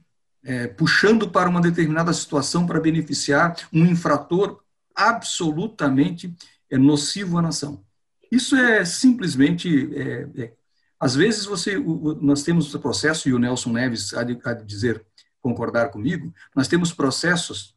é, 0.46 0.68
puxando 0.68 1.30
para 1.30 1.50
uma 1.50 1.60
determinada 1.60 2.14
situação 2.14 2.68
para 2.68 2.80
beneficiar 2.80 3.56
um 3.74 3.84
infrator 3.86 4.62
absolutamente 4.96 6.34
é, 6.70 6.78
nocivo 6.78 7.38
à 7.40 7.42
nação. 7.42 7.84
Isso 8.32 8.56
é 8.56 8.86
simplesmente, 8.86 9.92
é, 9.96 10.44
é, 10.44 10.54
às 11.00 11.16
vezes 11.16 11.46
você, 11.46 11.78
o, 11.78 12.18
nós 12.22 12.44
temos 12.44 12.74
processo, 12.78 13.28
e 13.28 13.34
o 13.34 13.40
Nelson 13.40 13.72
Neves 13.72 14.14
há 14.14 14.24
de, 14.24 14.40
há 14.44 14.54
de 14.54 14.66
dizer, 14.66 15.04
concordar 15.42 15.90
comigo, 15.90 16.32
nós 16.56 16.68
temos 16.68 16.94
processos 16.94 17.75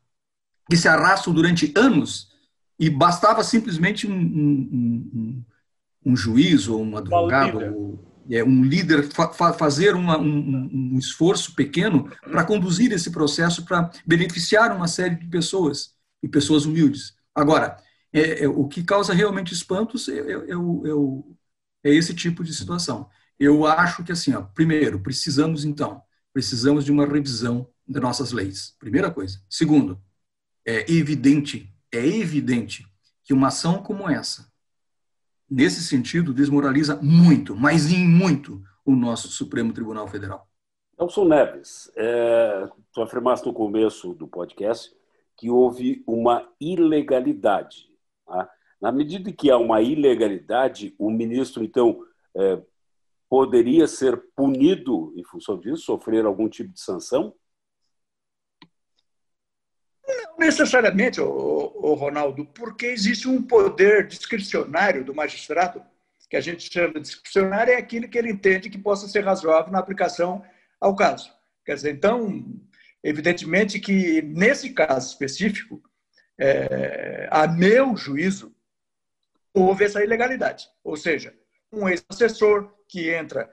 que 0.69 0.77
se 0.77 0.89
arrastam 0.89 1.33
durante 1.33 1.73
anos 1.75 2.31
e 2.79 2.91
bastava 2.91 3.43
simplesmente 3.43 4.07
um, 4.07 4.15
um, 4.15 5.11
um, 5.15 5.45
um 6.05 6.17
juiz 6.17 6.69
ou 6.69 6.83
um 6.83 6.97
advogado 6.97 7.59
ou 7.75 8.08
é, 8.31 8.45
um 8.45 8.63
líder 8.63 9.09
fa 9.11 9.53
fazer 9.53 9.95
uma, 9.95 10.19
um, 10.19 10.69
um, 10.95 10.99
esforço 10.99 11.55
pequeno 11.55 12.11
para 12.21 12.45
conduzir 12.45 12.93
esse 12.93 13.11
processo 13.11 13.65
para 13.65 13.91
beneficiar 14.07 14.75
uma 14.75 14.87
série 14.87 15.17
de 15.17 15.27
pessoas 15.27 15.95
e 16.23 16.29
pessoas 16.29 16.65
humildes. 16.65 17.15
Agora, 17.35 17.77
é, 18.13 18.45
é, 18.45 18.49
o 18.49 18.67
que 18.69 18.83
causa 18.83 19.13
realmente 19.15 19.55
espantos 19.55 20.09
é, 20.09 20.19
é, 20.19 20.33
é 20.33 20.55
é, 21.85 21.95
esse 21.95 22.15
tipo 22.15 22.43
de 22.43 22.53
situação. 22.53 23.09
Eu 23.39 23.67
acho 23.67 24.05
que 24.05 24.13
assim, 24.13 24.35
ó, 24.35 24.43
primeiro, 24.43 25.01
precisamos 25.01 25.65
então, 25.65 26.03
precisamos 26.33 26.85
de 26.85 26.93
uma 26.93 27.07
revisão 27.07 27.69
das 27.87 28.03
nossas 28.03 28.33
leis. 28.33 28.75
Primeira 28.79 29.11
coisa. 29.11 29.41
Segundo, 29.49 30.01
é 30.65 30.91
evidente, 30.93 31.73
é 31.93 32.05
evidente 32.07 32.87
que 33.25 33.33
uma 33.33 33.49
ação 33.49 33.83
como 33.83 34.09
essa 34.09 34.51
nesse 35.51 35.83
sentido, 35.83 36.35
desmoraliza 36.35 36.99
muito, 37.03 37.57
mas 37.57 37.91
em 37.93 38.07
muito, 38.07 38.63
o 38.85 38.95
nosso 38.95 39.29
Supremo 39.29 39.73
Tribunal 39.73 40.09
Federal. 40.09 40.47
Nelson 40.99 41.25
Neves, 41.27 41.93
é, 41.97 42.69
tu 42.93 43.03
afirmaste 43.03 43.47
no 43.47 43.53
começo 43.53 44.15
do 44.15 44.27
podcast 44.27 44.93
que 45.37 45.49
houve 45.49 46.03
uma 46.07 46.49
ilegalidade. 46.61 47.89
Tá? 48.27 48.51
Na 48.81 48.91
medida 48.91 49.33
que 49.33 49.51
há 49.51 49.57
uma 49.57 49.81
ilegalidade, 49.81 50.95
o 50.99 51.11
ministro, 51.11 51.63
então, 51.63 52.05
é, 52.35 52.61
poderia 53.29 53.87
ser 53.87 54.17
punido 54.35 55.13
em 55.17 55.23
função 55.23 55.59
disso, 55.59 55.85
sofrer 55.85 56.25
algum 56.25 56.49
tipo 56.49 56.73
de 56.73 56.81
sanção? 56.81 57.35
Necessariamente, 60.39 61.21
o, 61.21 61.95
Ronaldo, 61.95 62.47
porque 62.47 62.87
existe 62.87 63.27
um 63.27 63.43
poder 63.43 64.07
discricionário 64.07 65.05
do 65.05 65.13
magistrado, 65.13 65.83
que 66.31 66.37
a 66.37 66.41
gente 66.41 66.73
chama 66.73 66.95
de 66.95 67.01
discricionário, 67.01 67.73
é 67.73 67.77
aquilo 67.77 68.09
que 68.09 68.17
ele 68.17 68.31
entende 68.31 68.71
que 68.71 68.79
possa 68.79 69.09
ser 69.09 69.25
razoável 69.25 69.73
na 69.73 69.81
aplicação 69.81 70.45
ao 70.81 70.95
caso. 70.95 71.33
Quer 71.65 71.75
dizer, 71.75 71.95
então, 71.95 72.45
evidentemente 73.03 73.81
que 73.81 74.23
nesse 74.23 74.71
caso 74.71 75.09
específico, 75.09 75.83
é, 76.39 77.27
a 77.33 77.49
meu 77.49 77.97
juízo, 77.97 78.55
houve 79.53 79.85
essa 79.85 80.05
ilegalidade. 80.05 80.69
Ou 80.85 80.97
seja, 80.97 81.35
um 81.73 81.89
ex-assessor 81.89 82.73
que 82.87 83.11
entra 83.11 83.53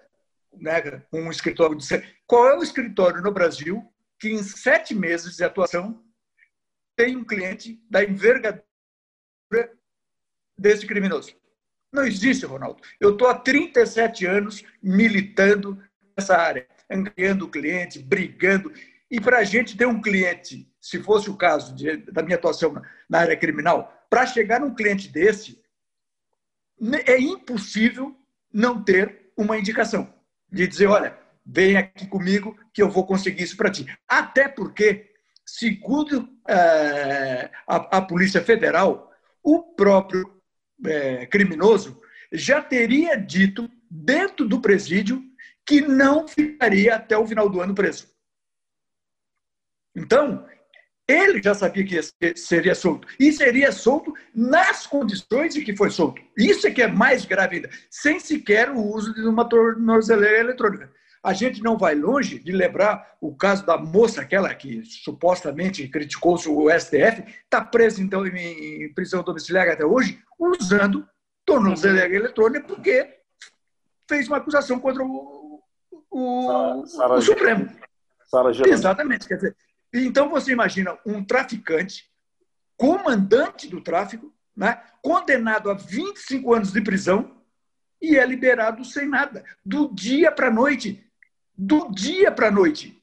né, 0.54 1.02
um 1.12 1.32
escritório 1.32 1.76
de. 1.76 1.86
Qual 2.28 2.48
é 2.48 2.58
o 2.58 2.64
escritório 2.64 3.24
no 3.24 3.32
Brasil 3.32 3.84
que, 4.20 4.30
em 4.30 4.44
sete 4.44 4.94
meses 4.94 5.36
de 5.36 5.44
atuação, 5.44 6.05
tem 6.96 7.16
um 7.16 7.24
cliente 7.24 7.82
da 7.90 8.04
envergadura 8.04 8.64
desse 10.58 10.86
criminoso. 10.86 11.36
Não 11.92 12.06
existe, 12.06 12.46
Ronaldo. 12.46 12.82
Eu 13.00 13.12
estou 13.12 13.28
há 13.28 13.36
37 13.36 14.26
anos 14.26 14.64
militando 14.82 15.82
nessa 16.18 16.36
área, 16.38 16.68
angriando 16.90 17.50
cliente, 17.50 18.00
brigando. 18.00 18.72
E 19.10 19.20
para 19.20 19.40
a 19.40 19.44
gente 19.44 19.78
ter 19.78 19.86
um 19.86 20.02
cliente, 20.02 20.70
se 20.82 21.02
fosse 21.02 21.30
o 21.30 21.38
caso 21.38 21.74
de, 21.76 21.98
da 21.98 22.22
minha 22.22 22.36
atuação 22.36 22.82
na 23.10 23.20
área 23.20 23.38
criminal, 23.38 23.94
para 24.10 24.26
chegar 24.26 24.60
num 24.60 24.74
cliente 24.74 25.08
desse, 25.08 25.62
é 27.06 27.18
impossível 27.20 28.16
não 28.52 28.84
ter 28.84 29.32
uma 29.38 29.58
indicação 29.58 30.14
de 30.52 30.68
dizer, 30.68 30.88
olha, 30.88 31.18
vem 31.46 31.78
aqui 31.78 32.08
comigo 32.08 32.58
que 32.74 32.82
eu 32.82 32.90
vou 32.90 33.06
conseguir 33.06 33.44
isso 33.44 33.58
para 33.58 33.72
ti. 33.72 33.86
Até 34.08 34.48
porque 34.48 35.15
Segundo 35.46 36.28
é, 36.48 37.52
a, 37.68 37.98
a, 37.98 38.02
Polícia 38.02 38.42
Federal, 38.42 39.12
o 39.44 39.62
próprio 39.62 40.42
é, 40.86 41.26
criminoso 41.28 42.02
já 42.32 42.62
teria 42.62 43.16
dito 43.16 43.70
dentro 43.90 44.48
do 44.48 44.60
presídio 44.60 45.24
que 45.66 45.82
não 45.82 46.28
ficaria 46.28 46.96
até 46.96 47.18
o 47.18 47.28
final 47.28 47.48
do 47.48 47.62
ano 47.62 47.76
preso. 47.76 48.08
Então, 49.96 50.46
ele 51.08 51.42
já 51.42 51.54
sabia 51.54 51.86
que 51.86 52.36
seria 52.36 52.74
solto. 52.74 53.08
E 53.20 53.32
seria 53.32 53.72
solto 53.72 54.14
nas 54.34 54.88
condições 54.88 55.56
em 55.56 55.64
que 55.64 55.76
foi 55.76 55.92
solto. 55.92 56.22
Isso 56.36 56.68
é 56.68 56.72
que 56.72 56.82
é 56.82 56.88
mais 56.88 57.26
grave 57.26 57.58
ainda, 57.58 57.70
sem 57.90 58.20
sequer 58.20 58.72
o 58.72 58.80
uso 58.80 59.14
de 59.14 59.22
uma 59.22 59.48
tornozeleira 59.48 60.40
eletrônica. 60.40 60.92
A 61.26 61.34
gente 61.34 61.64
não 61.64 61.76
vai 61.76 61.96
longe 61.96 62.38
de 62.38 62.52
lembrar 62.52 63.18
o 63.20 63.36
caso 63.36 63.66
da 63.66 63.78
moça, 63.78 64.22
aquela 64.22 64.54
que 64.54 64.84
supostamente 64.84 65.88
criticou 65.88 66.36
o 66.36 66.70
STF, 66.70 67.24
está 67.44 67.60
presa 67.66 68.02
então 68.02 68.26
em 68.28 68.94
prisão 68.94 69.24
domiciliar 69.24 69.68
até 69.68 69.84
hoje, 69.84 70.20
usando 70.38 71.08
tornozeleira 71.44 72.16
eletrônica 72.16 72.68
porque 72.68 73.18
fez 74.08 74.28
uma 74.28 74.38
acusação 74.38 74.80
contra 74.80 75.04
o, 75.04 75.64
o, 76.12 76.86
Sarah, 76.86 77.16
o 77.16 77.22
Supremo. 77.22 77.70
Sarah 78.26 78.52
Exatamente. 78.68 79.28
Quer 79.28 79.36
dizer, 79.36 79.56
então 79.94 80.30
você 80.30 80.52
imagina 80.52 80.98
um 81.06 81.24
traficante, 81.24 82.10
comandante 82.78 83.68
do 83.68 83.82
tráfico, 83.82 84.34
né? 84.56 84.82
condenado 85.02 85.70
a 85.70 85.74
25 85.74 86.54
anos 86.54 86.72
de 86.72 86.82
prisão 86.82 87.36
e 88.02 88.18
é 88.18 88.26
liberado 88.26 88.84
sem 88.86 89.08
nada, 89.08 89.44
do 89.66 89.94
dia 89.94 90.32
para 90.32 90.48
a 90.48 90.52
noite. 90.52 91.05
Do 91.58 91.90
dia 91.92 92.32
para 92.32 92.48
a 92.48 92.52
noite. 92.52 93.02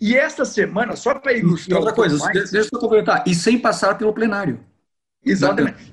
E 0.00 0.16
esta 0.16 0.44
semana, 0.44 0.96
só 0.96 1.14
para 1.14 1.32
ilustrar. 1.32 1.78
outra 1.78 1.94
coisa, 1.94 2.16
mais, 2.18 2.50
deixa 2.50 2.70
eu 2.72 2.78
complementar, 2.78 3.24
e 3.26 3.34
sem 3.34 3.58
passar 3.58 3.98
pelo 3.98 4.12
plenário. 4.12 4.60
Exatamente. 5.24 5.90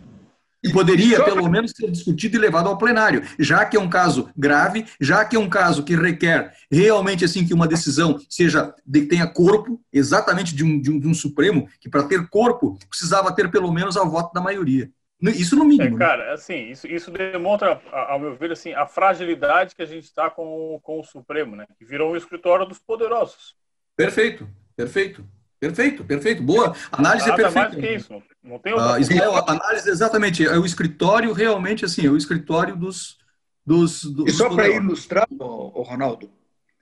E 0.64 0.72
poderia, 0.72 1.24
pelo 1.24 1.48
menos, 1.50 1.72
ser 1.72 1.90
discutido 1.92 2.36
e 2.36 2.40
levado 2.40 2.68
ao 2.68 2.78
plenário, 2.78 3.22
já 3.40 3.64
que 3.66 3.78
é 3.78 3.80
um 3.80 3.90
caso 3.90 4.30
grave, 4.36 4.86
já 5.00 5.24
que 5.24 5.36
é 5.36 5.40
um 5.40 5.50
caso 5.50 5.84
que 5.84 5.96
requer 5.96 6.52
realmente 6.72 7.24
assim 7.24 7.46
que 7.46 7.54
uma 7.54 7.68
decisão 7.68 8.20
seja 8.30 8.74
de, 8.86 9.06
tenha 9.06 9.28
corpo, 9.28 9.80
exatamente 9.94 10.56
de 10.56 10.64
um, 10.64 10.82
de 10.82 10.92
um, 10.92 11.00
de 11.00 11.08
um 11.08 11.14
Supremo, 11.14 11.68
que 11.80 11.90
para 11.90 12.04
ter 12.04 12.28
corpo 12.28 12.78
precisava 12.90 13.32
ter 13.32 13.52
pelo 13.52 13.72
menos 13.72 13.96
o 13.96 14.10
voto 14.10 14.34
da 14.34 14.42
maioria. 14.42 14.90
Isso 15.22 15.56
no 15.56 15.66
mínimo. 15.66 15.96
É, 15.96 16.00
cara, 16.00 16.34
assim, 16.34 16.70
isso, 16.70 16.88
isso 16.88 17.10
demonstra, 17.10 17.82
ao 17.92 18.20
meu 18.20 18.36
ver, 18.36 18.52
assim, 18.52 18.74
a 18.74 18.86
fragilidade 18.86 19.76
que 19.76 19.82
a 19.82 19.86
gente 19.86 20.04
está 20.04 20.30
com, 20.30 20.80
com 20.84 21.00
o 21.00 21.04
Supremo, 21.04 21.56
né? 21.56 21.66
Que 21.78 21.86
virou 21.86 22.14
um 22.14 22.16
escritório 22.16 22.66
dos 22.66 22.78
poderosos. 22.78 23.56
Perfeito, 23.96 24.48
perfeito. 24.76 25.26
Perfeito, 25.60 26.04
perfeito. 26.04 26.44
Boa. 26.44 26.76
Análise 26.92 27.28
Nada 27.28 27.42
é 27.42 27.46
perfeita. 27.46 27.70
mais 27.70 27.76
que 27.76 27.96
isso. 27.96 28.24
Não 28.44 28.60
tem 28.60 28.74
outra 28.74 28.94
uh, 28.94 29.00
Ismael, 29.00 29.36
análise 29.38 29.90
exatamente. 29.90 30.46
É 30.46 30.58
o 30.58 30.66
escritório 30.66 31.34
realmente 31.34 31.84
assim, 31.84 32.06
é 32.06 32.10
o 32.10 32.18
escritório 32.18 32.76
dos. 32.76 33.18
dos, 33.66 34.04
dos 34.04 34.28
e 34.28 34.32
só 34.32 34.54
para 34.54 34.70
ilustrar, 34.70 35.28
o 35.32 35.82
Ronaldo, 35.82 36.30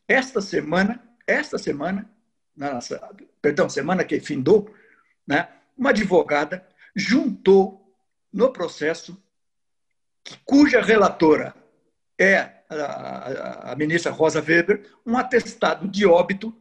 esta 0.07 0.41
semana, 0.41 1.01
esta 1.25 1.57
semana, 1.57 2.09
nossa, 2.55 3.01
perdão, 3.41 3.69
semana 3.69 4.03
que 4.03 4.19
findou, 4.19 4.69
né, 5.25 5.47
uma 5.77 5.91
advogada 5.91 6.67
juntou 6.93 7.84
no 8.35 8.51
processo 8.51 9.17
cuja 10.43 10.81
relatora 10.81 11.55
é 12.19 12.37
a, 12.37 12.75
a, 12.75 13.71
a 13.71 13.75
ministra 13.77 14.11
Rosa 14.11 14.41
Weber, 14.41 14.91
um 15.05 15.17
atestado 15.17 15.87
de 15.87 16.05
óbito 16.05 16.53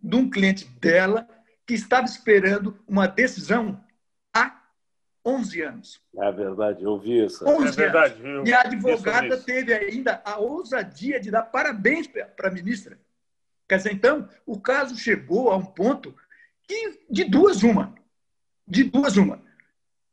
de 0.00 0.16
um 0.16 0.28
cliente 0.28 0.64
dela 0.80 1.28
que 1.64 1.74
estava 1.74 2.06
esperando 2.06 2.76
uma 2.88 3.06
decisão 3.06 3.80
há 4.34 4.62
11 5.24 5.62
anos. 5.62 6.00
É 6.16 6.32
verdade, 6.32 6.82
eu 6.82 6.98
vi 6.98 7.24
isso. 7.24 7.48
11 7.48 7.68
é 7.68 7.70
verdade. 7.70 8.26
Anos. 8.26 8.48
E 8.48 8.52
a 8.52 8.62
advogada 8.62 9.38
teve 9.38 9.72
ainda 9.72 10.20
a 10.24 10.38
ousadia 10.38 11.20
de 11.20 11.30
dar 11.30 11.42
parabéns 11.42 12.08
para 12.08 12.48
a 12.48 12.50
ministra. 12.50 12.98
Quer 13.68 13.76
dizer, 13.76 13.92
então, 13.92 14.28
o 14.44 14.58
caso 14.58 14.96
chegou 14.96 15.50
a 15.50 15.56
um 15.56 15.64
ponto 15.64 16.16
que, 16.66 17.06
de 17.08 17.22
duas 17.24 17.62
uma. 17.62 17.94
De 18.66 18.82
duas 18.82 19.16
uma. 19.16 19.40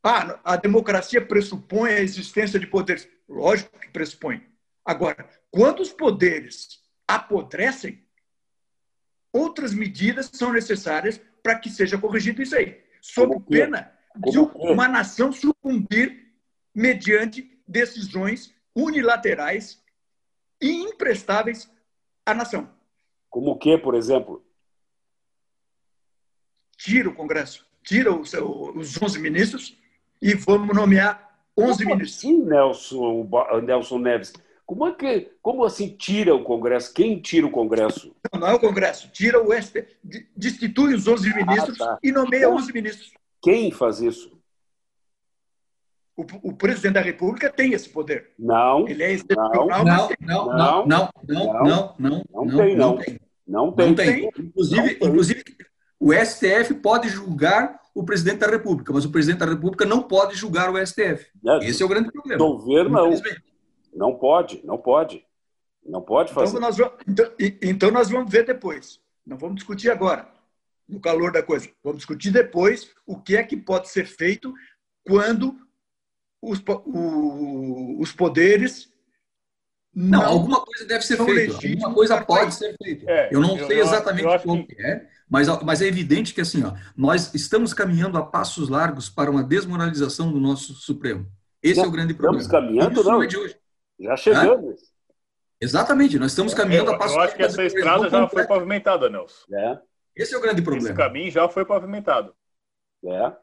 Ah, 0.03 0.39
a 0.43 0.55
democracia 0.55 1.25
pressupõe 1.25 1.91
a 1.91 2.01
existência 2.01 2.59
de 2.59 2.67
poderes. 2.67 3.07
Lógico 3.27 3.77
que 3.79 3.89
pressupõe. 3.89 4.45
Agora, 4.85 5.29
quando 5.51 5.81
os 5.81 5.91
poderes 5.91 6.81
apodrecem, 7.07 8.03
outras 9.31 9.73
medidas 9.73 10.29
são 10.33 10.53
necessárias 10.53 11.19
para 11.43 11.59
que 11.59 11.69
seja 11.69 11.97
corrigido 11.97 12.41
isso 12.41 12.55
aí, 12.55 12.81
sob 13.01 13.39
pena 13.41 13.91
de 14.15 14.39
uma 14.39 14.87
nação 14.87 15.31
sucumbir 15.31 16.33
mediante 16.73 17.59
decisões 17.67 18.53
unilaterais 18.75 19.83
e 20.61 20.71
imprestáveis 20.71 21.71
à 22.25 22.33
nação. 22.33 22.69
Como 23.29 23.51
o 23.51 23.57
que, 23.57 23.77
por 23.77 23.95
exemplo? 23.95 24.43
Tira 26.77 27.09
o 27.09 27.15
Congresso, 27.15 27.67
tira 27.83 28.13
os, 28.13 28.33
os 28.33 29.01
11 29.01 29.19
ministros 29.19 29.78
e 30.21 30.33
vamos 30.33 30.75
nomear 30.75 31.29
11 31.57 31.83
Como 31.83 31.95
ministros. 31.95 32.17
Assim, 32.17 32.43
Nelson, 32.43 33.29
Nelson 33.63 33.97
Neves? 33.99 34.33
Como, 34.65 34.85
é 34.85 34.93
que, 34.93 35.31
como 35.41 35.63
assim 35.63 35.89
tira 35.89 36.35
o 36.35 36.43
Congresso? 36.43 36.93
Quem 36.93 37.19
tira 37.19 37.47
o 37.47 37.51
Congresso? 37.51 38.15
Não, 38.31 38.41
não 38.41 38.47
é 38.47 38.53
o 38.53 38.59
Congresso. 38.59 39.09
Tira 39.09 39.41
o 39.41 39.51
ST, 39.51 39.83
destitui 40.35 40.93
os 40.93 41.07
11 41.07 41.35
ministros 41.35 41.81
ah, 41.81 41.85
tá. 41.85 41.99
e 42.03 42.11
nomeia 42.11 42.41
então, 42.41 42.55
11 42.55 42.71
ministros. 42.71 43.11
Quem 43.41 43.71
faz 43.71 43.99
isso? 43.99 44.37
O, 46.15 46.25
o, 46.49 46.53
presidente 46.53 46.93
da 46.93 47.01
República 47.01 47.49
tem 47.49 47.73
esse 47.73 47.89
poder. 47.89 48.31
Não. 48.37 48.87
Ele 48.87 49.01
é 49.01 49.13
excepcional, 49.13 49.67
não, 49.67 49.83
não, 49.85 50.09
não, 50.19 50.45
não, 50.45 50.85
não, 50.85 50.85
não, 50.85 51.95
não, 51.97 52.23
não, 52.29 52.57
tem, 52.57 52.75
não. 52.75 52.99
Não 53.47 53.71
tem. 53.71 53.87
Não 53.87 53.95
tem. 53.95 54.29
Inclusive, 54.37 54.97
inclusive, 55.01 55.43
o 55.99 56.13
STF 56.13 56.75
pode 56.75 57.09
julgar 57.09 57.79
o 57.93 58.03
presidente 58.03 58.39
da 58.39 58.47
República, 58.47 58.93
mas 58.93 59.03
o 59.03 59.11
presidente 59.11 59.39
da 59.39 59.45
República 59.45 59.85
não 59.85 60.01
pode 60.01 60.35
julgar 60.35 60.71
o 60.71 60.85
STF. 60.85 61.27
Esse 61.61 61.83
é 61.83 61.85
o 61.85 61.89
grande 61.89 62.11
problema. 62.11 62.37
Governo 62.37 62.89
não. 62.89 63.11
Não 63.93 64.15
pode, 64.15 64.61
não 64.63 64.77
pode. 64.77 65.25
Não 65.85 66.01
pode 66.01 66.31
fazer. 66.31 66.49
Então 66.49 66.61
nós, 66.61 66.77
vamos, 66.77 66.93
então, 67.07 67.33
então 67.61 67.91
nós 67.91 68.09
vamos 68.09 68.31
ver 68.31 68.45
depois. 68.45 68.99
Não 69.25 69.37
vamos 69.37 69.55
discutir 69.55 69.89
agora, 69.89 70.27
no 70.87 70.99
calor 70.99 71.31
da 71.31 71.43
coisa. 71.43 71.69
Vamos 71.83 71.99
discutir 71.99 72.31
depois 72.31 72.91
o 73.05 73.19
que 73.19 73.35
é 73.35 73.43
que 73.43 73.57
pode 73.57 73.89
ser 73.89 74.05
feito 74.05 74.53
quando 75.05 75.55
os, 76.41 76.61
o, 76.85 77.99
os 77.99 78.11
poderes. 78.11 78.91
Não, 79.93 80.19
não, 80.19 80.27
alguma 80.27 80.61
coisa 80.63 80.85
deve 80.85 81.03
ser 81.03 81.17
feita. 81.17 81.55
Alguma 81.55 81.93
coisa 81.93 82.21
pode 82.21 82.53
ser 82.53 82.75
feita. 82.81 83.11
É, 83.11 83.29
eu 83.31 83.41
não 83.41 83.57
eu, 83.57 83.67
sei 83.67 83.81
exatamente 83.81 84.43
como 84.43 84.65
que... 84.65 84.81
é, 84.81 85.09
mas, 85.29 85.47
mas 85.63 85.81
é 85.81 85.85
evidente 85.85 86.33
que 86.33 86.41
assim, 86.41 86.63
ó, 86.63 86.73
nós 86.97 87.33
estamos 87.35 87.73
caminhando 87.73 88.17
a 88.17 88.25
passos 88.25 88.67
largos 88.67 89.09
para 89.09 89.29
uma 89.29 89.43
desmoralização 89.43 90.31
do 90.31 90.39
nosso 90.39 90.73
Supremo. 90.73 91.27
Esse 91.61 91.77
não, 91.77 91.85
é 91.85 91.87
o 91.87 91.91
grande 91.91 92.13
problema. 92.13 92.41
Estamos 92.41 92.65
caminhando, 92.65 92.99
Isso 92.99 93.09
não. 93.09 93.23
É 93.23 93.27
de 93.27 93.37
hoje. 93.37 93.55
Já 93.99 94.17
chegamos. 94.17 94.81
É? 94.81 94.89
Exatamente, 95.61 96.17
nós 96.17 96.31
estamos 96.31 96.53
caminhando 96.53 96.89
eu, 96.89 96.95
a 96.95 96.97
passo 96.97 97.15
Eu 97.15 97.21
acho 97.21 97.35
que 97.35 97.43
essa 97.43 97.63
estrada 97.63 98.09
já 98.09 98.27
foi 98.27 98.47
pavimentada, 98.47 99.09
Nelson. 99.09 99.45
É. 99.53 99.79
Esse 100.15 100.33
é 100.33 100.37
o 100.37 100.41
grande 100.41 100.61
problema. 100.61 100.87
Esse 100.87 100.97
caminho 100.97 101.29
já 101.29 101.47
foi 101.49 101.65
pavimentado. 101.65 102.33
É. 103.05 103.33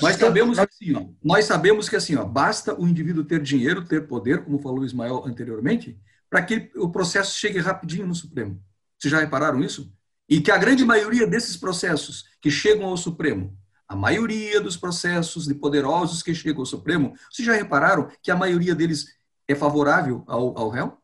nós 0.00 0.16
sabemos 0.16 0.58
que 0.58 0.64
assim, 0.64 0.96
ó, 0.96 1.06
nós 1.22 1.44
sabemos 1.44 1.88
que 1.88 1.96
assim, 1.96 2.16
ó, 2.16 2.24
basta 2.24 2.78
o 2.78 2.86
indivíduo 2.86 3.24
ter 3.24 3.40
dinheiro, 3.40 3.84
ter 3.84 4.06
poder, 4.06 4.44
como 4.44 4.58
falou 4.58 4.80
o 4.80 4.84
Ismael 4.84 5.24
anteriormente, 5.26 5.98
para 6.30 6.42
que 6.42 6.70
o 6.76 6.90
processo 6.90 7.36
chegue 7.38 7.58
rapidinho 7.58 8.06
no 8.06 8.14
Supremo. 8.14 8.62
Vocês 8.98 9.10
já 9.10 9.18
repararam 9.18 9.62
isso? 9.62 9.92
E 10.28 10.40
que 10.40 10.50
a 10.50 10.58
grande 10.58 10.84
maioria 10.84 11.26
desses 11.26 11.56
processos 11.56 12.24
que 12.40 12.50
chegam 12.50 12.86
ao 12.86 12.96
Supremo, 12.96 13.56
a 13.88 13.94
maioria 13.94 14.60
dos 14.60 14.76
processos 14.76 15.46
de 15.46 15.54
poderosos 15.54 16.22
que 16.22 16.34
chegam 16.34 16.60
ao 16.60 16.66
Supremo, 16.66 17.14
vocês 17.30 17.46
já 17.46 17.54
repararam 17.54 18.10
que 18.20 18.30
a 18.30 18.36
maioria 18.36 18.74
deles 18.74 19.16
é 19.46 19.54
favorável 19.54 20.24
ao, 20.26 20.58
ao 20.58 20.68
réu? 20.68 20.98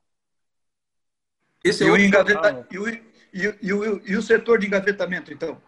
Esse 1.62 1.84
é 1.84 1.86
e, 1.86 1.90
o 1.90 1.96
engaveta... 1.96 2.66
e, 2.70 2.78
o, 2.78 2.88
e, 2.88 3.02
e, 3.32 3.72
o, 3.72 4.02
e 4.04 4.16
o 4.16 4.22
setor 4.22 4.58
de 4.58 4.66
engavetamento, 4.66 5.32
então? 5.32 5.60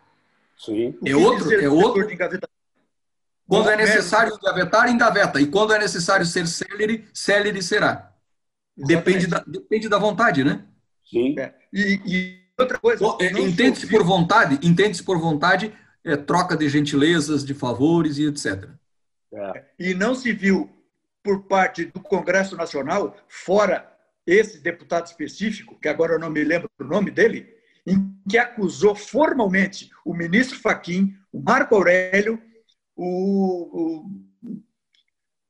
Sim. 0.59 0.99
É 1.05 1.15
outro, 1.15 1.53
é 1.53 1.69
outro. 1.69 2.09
Quando 3.47 3.71
é 3.71 3.77
necessário 3.77 4.35
engavetar, 4.35 4.89
engaveta. 4.89 5.41
E 5.41 5.47
quando 5.47 5.73
é 5.73 5.79
necessário 5.79 6.25
ser 6.27 6.47
célere, 6.49 7.07
célere 7.13 7.63
será. 7.63 8.13
Depende 8.77 9.27
da, 9.27 9.45
depende 9.47 9.89
da 9.89 9.99
vontade, 9.99 10.43
né? 10.43 10.65
Sim. 11.09 11.39
É. 11.39 11.55
E, 11.73 12.01
e, 12.05 12.44
outra 12.59 12.79
coisa. 12.79 13.05
É, 13.21 13.31
entende-se 13.31 13.87
por 13.87 14.05
vontade, 14.05 14.59
entende-se 14.67 15.03
por 15.03 15.19
vontade, 15.19 15.73
é, 16.05 16.17
troca 16.17 16.57
de 16.57 16.69
gentilezas, 16.69 17.45
de 17.45 17.55
favores 17.55 18.19
e 18.19 18.27
etc. 18.27 18.69
É. 19.33 19.65
E 19.79 19.95
não 19.95 20.15
se 20.15 20.33
viu 20.33 20.71
por 21.23 21.45
parte 21.45 21.87
do 21.87 22.01
Congresso 22.01 22.57
Nacional, 22.57 23.17
fora 23.29 23.91
esse 24.27 24.61
deputado 24.61 25.07
específico, 25.07 25.79
que 25.81 25.89
agora 25.89 26.15
eu 26.15 26.19
não 26.19 26.31
me 26.31 26.45
lembro 26.45 26.71
o 26.79 26.85
nome 26.85 27.11
dele, 27.11 27.47
em 27.87 28.15
que 28.29 28.39
acusou 28.39 28.95
formalmente 28.95 29.91
o 30.05 30.15
ministro 30.15 30.59
Faquim, 30.59 31.15
o 31.33 31.41
Marco 31.41 31.75
Aurélio, 31.75 32.41
o, 32.97 34.07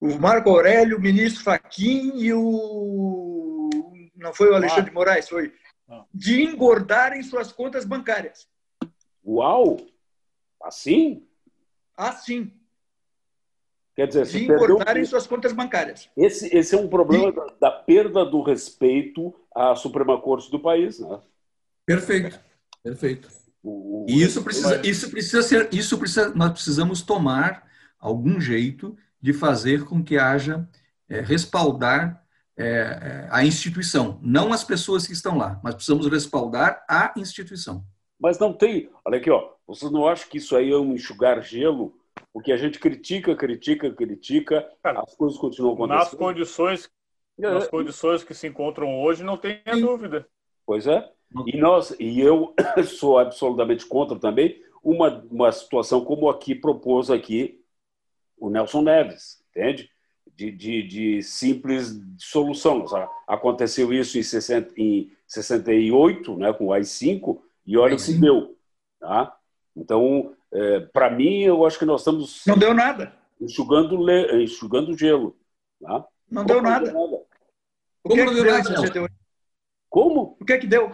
o, 0.00 0.08
o 0.08 0.18
Marco 0.18 0.50
Aurélio, 0.50 0.96
o 0.96 1.00
ministro 1.00 1.44
Faquim 1.44 2.12
e 2.16 2.32
o. 2.32 3.70
Não 4.16 4.32
foi 4.32 4.50
o 4.50 4.54
Alexandre 4.54 4.86
de 4.86 4.94
Moraes, 4.94 5.28
foi. 5.28 5.52
De 6.12 6.42
engordarem 6.42 7.22
suas 7.22 7.52
contas 7.52 7.84
bancárias. 7.84 8.48
Uau! 9.24 9.78
Assim? 10.62 11.26
Assim. 11.96 12.52
Quer 13.94 14.08
dizer, 14.08 14.26
de 14.26 14.44
engordarem 14.44 14.84
perdeu... 14.84 15.06
suas 15.06 15.26
contas 15.26 15.52
bancárias. 15.52 16.10
Esse, 16.16 16.54
esse 16.56 16.74
é 16.74 16.78
um 16.78 16.88
problema 16.88 17.28
e... 17.28 17.32
da, 17.32 17.46
da, 17.60 17.70
perda 17.70 18.24
do 18.24 18.42
respeito 18.42 19.32
à 19.54 19.76
Suprema 19.76 20.20
Corte 20.20 20.50
do 20.50 20.58
país, 20.58 20.98
né? 20.98 21.20
Perfeito, 21.86 22.40
perfeito. 22.82 23.28
O... 23.62 24.04
E 24.08 24.20
isso 24.20 24.42
precisa, 24.42 24.84
isso 24.84 25.10
precisa 25.10 25.42
ser, 25.42 25.72
isso 25.72 25.96
precisa, 25.96 26.34
nós 26.34 26.52
precisamos 26.52 27.02
tomar 27.02 27.68
algum 28.00 28.40
jeito 28.40 28.96
de 29.20 29.32
fazer 29.32 29.84
com 29.84 30.02
que 30.02 30.18
haja 30.18 30.68
é, 31.08 31.20
respaldar 31.20 32.23
é, 32.56 32.64
é, 32.66 33.28
a 33.30 33.44
instituição, 33.44 34.18
não 34.22 34.52
as 34.52 34.62
pessoas 34.62 35.06
que 35.06 35.12
estão 35.12 35.36
lá, 35.36 35.60
mas 35.62 35.74
precisamos 35.74 36.06
respaldar 36.06 36.84
a 36.88 37.12
instituição. 37.16 37.84
Mas 38.18 38.38
não 38.38 38.52
tem, 38.52 38.88
olha 39.04 39.18
aqui, 39.18 39.30
ó, 39.30 39.50
vocês 39.66 39.90
não 39.90 40.06
acham 40.06 40.28
que 40.28 40.38
isso 40.38 40.56
aí 40.56 40.70
é 40.70 40.76
um 40.76 40.92
enxugar 40.94 41.42
gelo? 41.42 41.96
Porque 42.32 42.52
a 42.52 42.56
gente 42.56 42.78
critica, 42.78 43.34
critica, 43.34 43.92
critica, 43.92 44.68
Cara, 44.82 45.02
as 45.02 45.14
coisas 45.14 45.38
continuam 45.38 45.74
Nas 45.86 46.08
acontecendo. 46.08 46.18
condições, 46.18 46.90
nas 47.36 47.66
condições 47.68 48.22
que 48.24 48.34
se 48.34 48.46
encontram 48.46 49.00
hoje, 49.00 49.24
não 49.24 49.36
tenha 49.36 49.60
dúvida. 49.80 50.26
Pois 50.64 50.86
é. 50.86 51.10
E 51.46 51.56
nós 51.58 51.94
e 51.98 52.20
eu 52.20 52.54
sou 52.86 53.18
absolutamente 53.18 53.86
contra 53.86 54.18
também 54.18 54.62
uma, 54.82 55.24
uma 55.30 55.50
situação 55.50 56.04
como 56.04 56.28
aqui 56.28 56.54
propôs 56.54 57.10
aqui 57.10 57.60
o 58.36 58.50
Nelson 58.50 58.82
Neves, 58.82 59.42
entende? 59.50 59.90
De, 60.36 60.50
de, 60.50 60.82
de 60.82 61.22
simples 61.22 62.00
solução. 62.18 62.84
Aconteceu 63.26 63.92
isso 63.92 64.18
em, 64.18 64.22
60, 64.22 64.72
em 64.76 65.12
68, 65.28 66.36
né, 66.36 66.52
com 66.52 66.66
o 66.66 66.72
AI-5, 66.72 67.40
e 67.64 67.76
olha 67.76 67.94
o 67.94 67.98
que 67.98 68.12
deu. 68.14 68.56
Tá? 68.98 69.36
Então, 69.76 70.34
é, 70.52 70.80
para 70.80 71.10
mim, 71.10 71.42
eu 71.42 71.64
acho 71.64 71.78
que 71.78 71.84
nós 71.84 72.00
estamos 72.00 72.42
Não 72.46 72.58
deu 72.58 72.74
nada. 72.74 73.14
enxugando, 73.40 73.96
le, 73.96 74.42
enxugando 74.44 74.96
gelo. 74.98 75.36
Tá? 75.80 76.04
Não 76.30 76.44
deu 76.44 76.56
Como 76.56 76.68
nada. 76.68 76.92
O 76.96 78.08
que 78.08 78.16
Como 78.16 78.20
é 78.20 78.24
não 78.24 78.28
que 78.30 78.34
deu 78.34 78.44
deu 78.44 78.52
nada, 78.52 78.64
68? 78.70 79.14
Como? 79.88 80.36
O 80.40 80.44
que 80.44 80.52
é 80.52 80.58
que 80.58 80.66
deu? 80.66 80.90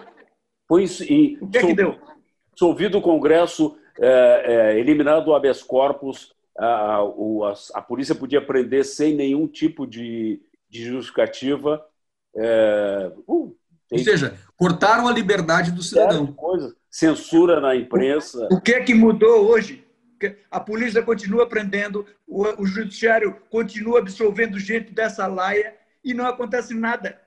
Foi 0.69 0.85
isso, 0.85 1.03
e 1.03 1.38
O 1.40 1.49
que 1.49 1.59
é 1.59 1.66
que 1.66 1.75
deu? 1.75 1.99
dissolvido 2.53 2.99
o 2.99 3.03
Congresso, 3.03 3.77
é, 3.99 4.45
é, 4.75 4.79
eliminado 4.79 5.29
o 5.29 5.35
habeas 5.35 5.62
corpus, 5.62 6.35
a, 6.64 7.03
o- 7.03 7.44
a, 7.44 7.55
a 7.75 7.83
polícia 7.83 8.14
podia 8.14 8.44
prender 8.44 8.85
sem 8.85 9.14
nenhum 9.14 9.46
tipo 9.46 9.87
de, 9.87 10.40
de 10.68 10.85
justificativa. 10.85 11.85
É, 12.37 13.12
uh, 13.27 13.57
Ou 13.92 13.99
seja, 13.99 14.38
cortaram 14.57 15.09
a 15.09 15.12
liberdade 15.12 15.73
do 15.73 15.83
cidadão. 15.83 16.27
coisas. 16.33 16.75
Censura 16.90 17.61
na 17.61 17.75
imprensa. 17.75 18.49
O 18.51 18.61
que 18.61 18.73
é 18.73 18.81
que 18.83 18.94
mudou 18.94 19.46
hoje? 19.49 19.85
A 20.51 20.61
polícia 20.61 21.03
continua 21.03 21.49
prendendo, 21.49 22.05
o, 22.27 22.42
o 22.62 22.66
judiciário 22.66 23.37
continua 23.49 24.01
absolvendo 24.01 24.59
gente 24.59 24.92
dessa 24.92 25.27
laia 25.27 25.75
e 26.05 26.12
não 26.12 26.27
acontece 26.27 26.75
nada. 26.75 27.18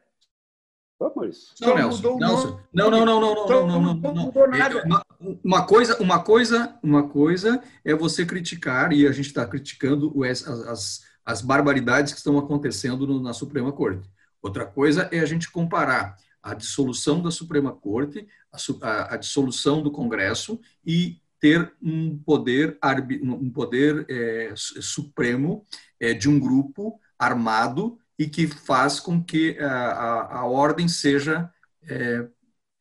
Vamos. 1.10 1.52
Só 1.56 1.68
Não, 1.68 1.76
Nelson. 2.20 2.60
Não, 2.74 2.92
não, 2.92 3.06
não, 3.06 3.22
não, 3.22 3.36
não, 3.36 3.68
não, 3.68 3.82
não, 3.82 3.94
não, 3.96 4.32
não 4.32 4.48
nada. 4.48 4.80
É, 4.80 4.84
Uma, 4.84 5.06
uma 5.44 5.66
coisa, 5.66 5.98
uma 6.02 6.20
coisa, 6.24 6.78
uma 6.84 7.08
coisa 7.10 7.62
é 7.84 7.94
você 7.96 8.26
criticar 8.26 8.92
e 8.94 9.08
a 9.08 9.12
gente 9.12 9.28
está 9.28 9.46
criticando 9.46 10.24
as, 10.24 10.48
as, 10.48 11.02
as 11.26 11.42
barbaridades 11.42 12.14
que 12.14 12.18
estão 12.20 12.38
acontecendo 12.38 13.06
no- 13.08 13.22
na 13.22 13.34
Suprema 13.34 13.72
Corte. 13.72 14.10
Outra 14.42 14.66
coisa 14.66 15.08
é 15.12 15.20
a 15.20 15.26
gente 15.26 15.50
comparar 15.52 16.18
a 16.42 16.54
dissolução 16.54 17.22
da 17.22 17.32
Suprema 17.32 17.72
Corte, 17.72 18.28
a, 18.52 18.58
a- 18.88 19.14
a 19.14 19.18
dissolução 19.18 19.82
do 19.82 19.90
Congresso 19.92 20.60
e 20.86 21.18
ter 21.40 21.74
um 21.82 22.18
poder, 22.18 22.78
um 23.22 23.50
poder 23.50 24.06
é, 24.10 24.54
su- 24.56 24.82
supremo 24.82 25.66
é, 26.00 26.14
de 26.14 26.30
um 26.30 26.40
grupo 26.40 27.00
armado 27.20 27.98
e 28.18 28.28
que 28.28 28.48
faz 28.48 29.00
com 29.00 29.24
que 29.24 29.58
a, 29.60 29.72
a, 29.72 30.38
a 30.40 30.46
ordem 30.46 30.88
seja 30.88 31.52
é, 31.88 32.28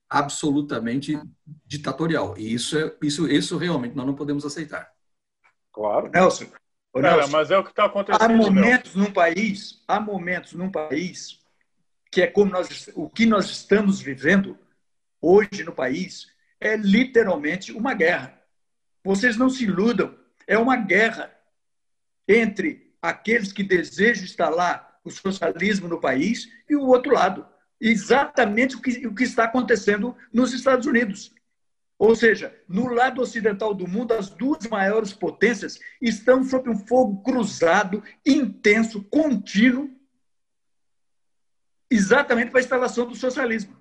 absolutamente 0.08 1.18
ditatorial. 1.66 2.36
E 2.36 2.52
isso, 2.52 2.78
é, 2.78 2.94
isso, 3.02 3.28
isso 3.28 3.56
realmente 3.56 3.96
nós 3.96 4.06
não 4.06 4.14
podemos 4.14 4.44
aceitar. 4.44 4.90
Claro. 5.72 6.10
Nelson, 6.10 6.46
Cara, 6.92 7.16
Nelson, 7.16 7.30
mas 7.32 7.50
é 7.50 7.58
o 7.58 7.64
que 7.64 7.70
está 7.70 7.84
há 7.84 7.86
acontecendo, 7.86 8.28
meu. 8.28 8.52
momentos 8.52 8.94
num 8.94 9.10
país, 9.10 9.82
há 9.88 9.98
momentos 9.98 10.52
num 10.52 10.70
país 10.70 11.40
que 12.10 12.20
é 12.20 12.26
como 12.26 12.52
nós, 12.52 12.90
o 12.94 13.08
que 13.08 13.24
nós 13.24 13.46
estamos 13.46 13.98
vivendo 13.98 14.58
hoje 15.18 15.64
no 15.64 15.72
país 15.72 16.26
é 16.60 16.76
literalmente 16.76 17.72
uma 17.72 17.94
guerra. 17.94 18.38
Vocês 19.02 19.38
não 19.38 19.48
se 19.48 19.64
iludam, 19.64 20.14
é 20.46 20.58
uma 20.58 20.76
guerra 20.76 21.34
entre 22.28 22.94
aqueles 23.00 23.50
que 23.50 23.62
desejam 23.62 24.24
instalar 24.24 24.91
o 25.04 25.10
socialismo 25.10 25.88
no 25.88 26.00
país 26.00 26.48
e 26.68 26.76
o 26.76 26.86
outro 26.86 27.12
lado. 27.12 27.46
Exatamente 27.80 28.76
o 28.76 28.80
que, 28.80 29.06
o 29.06 29.14
que 29.14 29.24
está 29.24 29.44
acontecendo 29.44 30.16
nos 30.32 30.52
Estados 30.52 30.86
Unidos. 30.86 31.34
Ou 31.98 32.16
seja, 32.16 32.52
no 32.68 32.88
lado 32.88 33.20
ocidental 33.20 33.72
do 33.72 33.86
mundo, 33.86 34.12
as 34.12 34.28
duas 34.28 34.66
maiores 34.66 35.12
potências 35.12 35.78
estão 36.00 36.42
sob 36.42 36.68
um 36.68 36.76
fogo 36.76 37.22
cruzado, 37.22 38.02
intenso, 38.26 39.04
contínuo, 39.04 39.88
exatamente 41.88 42.50
para 42.50 42.58
a 42.58 42.62
instalação 42.62 43.06
do 43.06 43.14
socialismo, 43.14 43.76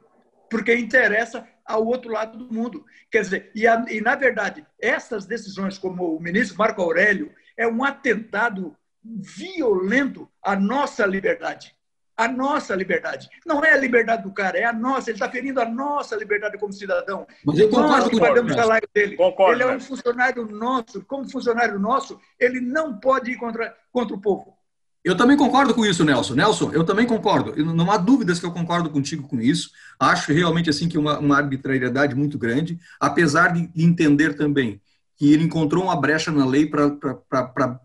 porque 0.50 0.76
interessa 0.76 1.48
ao 1.66 1.86
outro 1.86 2.12
lado 2.12 2.38
do 2.38 2.54
mundo. 2.54 2.86
Quer 3.10 3.22
dizer, 3.22 3.52
e, 3.56 3.66
a, 3.66 3.86
e 3.90 4.02
na 4.02 4.16
verdade, 4.16 4.66
essas 4.80 5.26
decisões, 5.26 5.78
como 5.78 6.16
o 6.16 6.22
ministro 6.22 6.58
Marco 6.58 6.82
Aurélio, 6.82 7.34
é 7.58 7.68
um 7.68 7.84
atentado 7.84 8.78
violento 9.04 10.30
à 10.44 10.56
nossa 10.56 11.06
liberdade. 11.06 11.76
A 12.16 12.28
nossa 12.28 12.76
liberdade. 12.76 13.30
Não 13.46 13.64
é 13.64 13.74
a 13.74 13.78
liberdade 13.78 14.24
do 14.24 14.32
cara, 14.32 14.58
é 14.58 14.66
a 14.66 14.74
nossa. 14.74 15.10
Ele 15.10 15.16
está 15.16 15.30
ferindo 15.30 15.60
a 15.60 15.66
nossa 15.66 16.16
liberdade 16.16 16.58
como 16.58 16.72
cidadão. 16.72 17.26
Mas 17.44 17.58
eu 17.58 17.72
Nós 17.72 17.82
concordo 17.82 18.12
com 18.12 18.20
pagamos 18.20 18.52
o 18.52 18.56
salário 18.56 18.88
dele. 18.94 19.16
Concordo, 19.16 19.54
ele 19.54 19.64
é 19.64 19.76
um 19.76 19.80
funcionário 19.80 20.46
nosso. 20.46 21.02
Como 21.06 21.30
funcionário 21.30 21.80
nosso, 21.80 22.20
ele 22.40 22.62
não 22.62 23.00
pode 23.00 23.32
ir 23.32 23.38
contra, 23.38 23.76
contra 23.92 24.16
o 24.16 24.22
povo. 24.22 24.56
Eu 25.04 25.18
também 25.18 25.36
concordo 25.36 25.74
com 25.74 25.84
isso, 25.84 26.06
Nelson. 26.06 26.36
Nelson, 26.36 26.72
eu 26.74 26.84
também 26.84 27.08
concordo. 27.08 27.56
Não 27.74 27.92
há 27.92 27.98
dúvidas 27.98 28.40
que 28.40 28.46
eu 28.46 28.52
concordo 28.52 28.92
contigo 28.92 29.28
com 29.28 29.42
isso. 29.42 29.72
Acho 30.00 30.32
realmente 30.32 30.70
assim 30.70 30.88
que 30.88 30.98
uma, 30.98 31.18
uma 31.18 31.38
arbitrariedade 31.38 32.14
muito 32.14 32.38
grande, 32.38 32.80
apesar 33.00 33.48
de 33.48 33.72
entender 33.76 34.36
também 34.36 34.80
que 35.18 35.34
ele 35.34 35.44
encontrou 35.44 35.86
uma 35.86 36.00
brecha 36.00 36.32
na 36.32 36.46
lei 36.46 36.68
para 36.68 37.80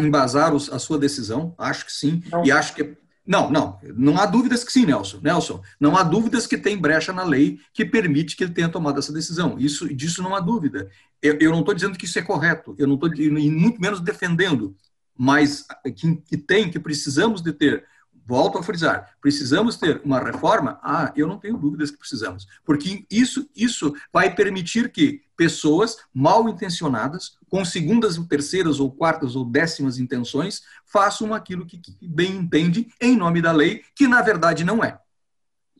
embasar 0.00 0.54
os- 0.54 0.70
a 0.72 0.78
sua 0.78 0.98
decisão. 0.98 1.54
Acho 1.58 1.86
que 1.86 1.92
sim. 1.92 2.22
Não. 2.30 2.44
E 2.44 2.52
acho 2.52 2.74
que 2.74 2.96
não, 3.26 3.50
não, 3.50 3.78
não 3.96 4.18
há 4.18 4.26
dúvidas 4.26 4.62
que 4.62 4.70
sim, 4.70 4.84
Nelson. 4.84 5.18
Nelson, 5.22 5.62
não 5.80 5.96
há 5.96 6.02
dúvidas 6.02 6.46
que 6.46 6.58
tem 6.58 6.76
brecha 6.76 7.10
na 7.12 7.24
lei 7.24 7.58
que 7.72 7.84
permite 7.84 8.36
que 8.36 8.44
ele 8.44 8.52
tenha 8.52 8.68
tomado 8.68 8.98
essa 8.98 9.12
decisão. 9.12 9.56
Isso, 9.58 9.92
disso 9.94 10.22
não 10.22 10.34
há 10.34 10.40
dúvida. 10.40 10.90
Eu, 11.22 11.38
eu 11.40 11.50
não 11.50 11.60
estou 11.60 11.74
dizendo 11.74 11.96
que 11.96 12.04
isso 12.04 12.18
é 12.18 12.22
correto. 12.22 12.74
Eu 12.78 12.86
não 12.86 12.96
estou, 12.96 13.12
e 13.14 13.30
muito 13.50 13.80
menos 13.80 14.00
defendendo 14.00 14.76
mas 15.16 15.64
que, 15.96 16.16
que 16.16 16.36
tem, 16.36 16.68
que 16.70 16.78
precisamos 16.78 17.40
de 17.40 17.52
ter, 17.52 17.84
volto 18.26 18.58
a 18.58 18.62
frisar, 18.62 19.16
precisamos 19.20 19.76
ter 19.76 20.00
uma 20.04 20.18
reforma? 20.18 20.78
Ah, 20.82 21.12
eu 21.16 21.26
não 21.26 21.38
tenho 21.38 21.56
dúvidas 21.56 21.90
que 21.90 21.98
precisamos, 21.98 22.46
porque 22.64 23.04
isso, 23.10 23.48
isso 23.54 23.94
vai 24.12 24.34
permitir 24.34 24.90
que 24.90 25.22
pessoas 25.36 25.98
mal 26.12 26.48
intencionadas, 26.48 27.36
com 27.48 27.64
segundas, 27.64 28.16
terceiras 28.28 28.80
ou 28.80 28.90
quartas 28.90 29.36
ou 29.36 29.44
décimas 29.44 29.98
intenções, 29.98 30.62
façam 30.84 31.34
aquilo 31.34 31.66
que, 31.66 31.78
que 31.78 31.96
bem 32.06 32.32
entende 32.32 32.88
em 33.00 33.16
nome 33.16 33.42
da 33.42 33.52
lei, 33.52 33.82
que 33.94 34.06
na 34.06 34.22
verdade 34.22 34.64
não 34.64 34.82
é. 34.82 34.98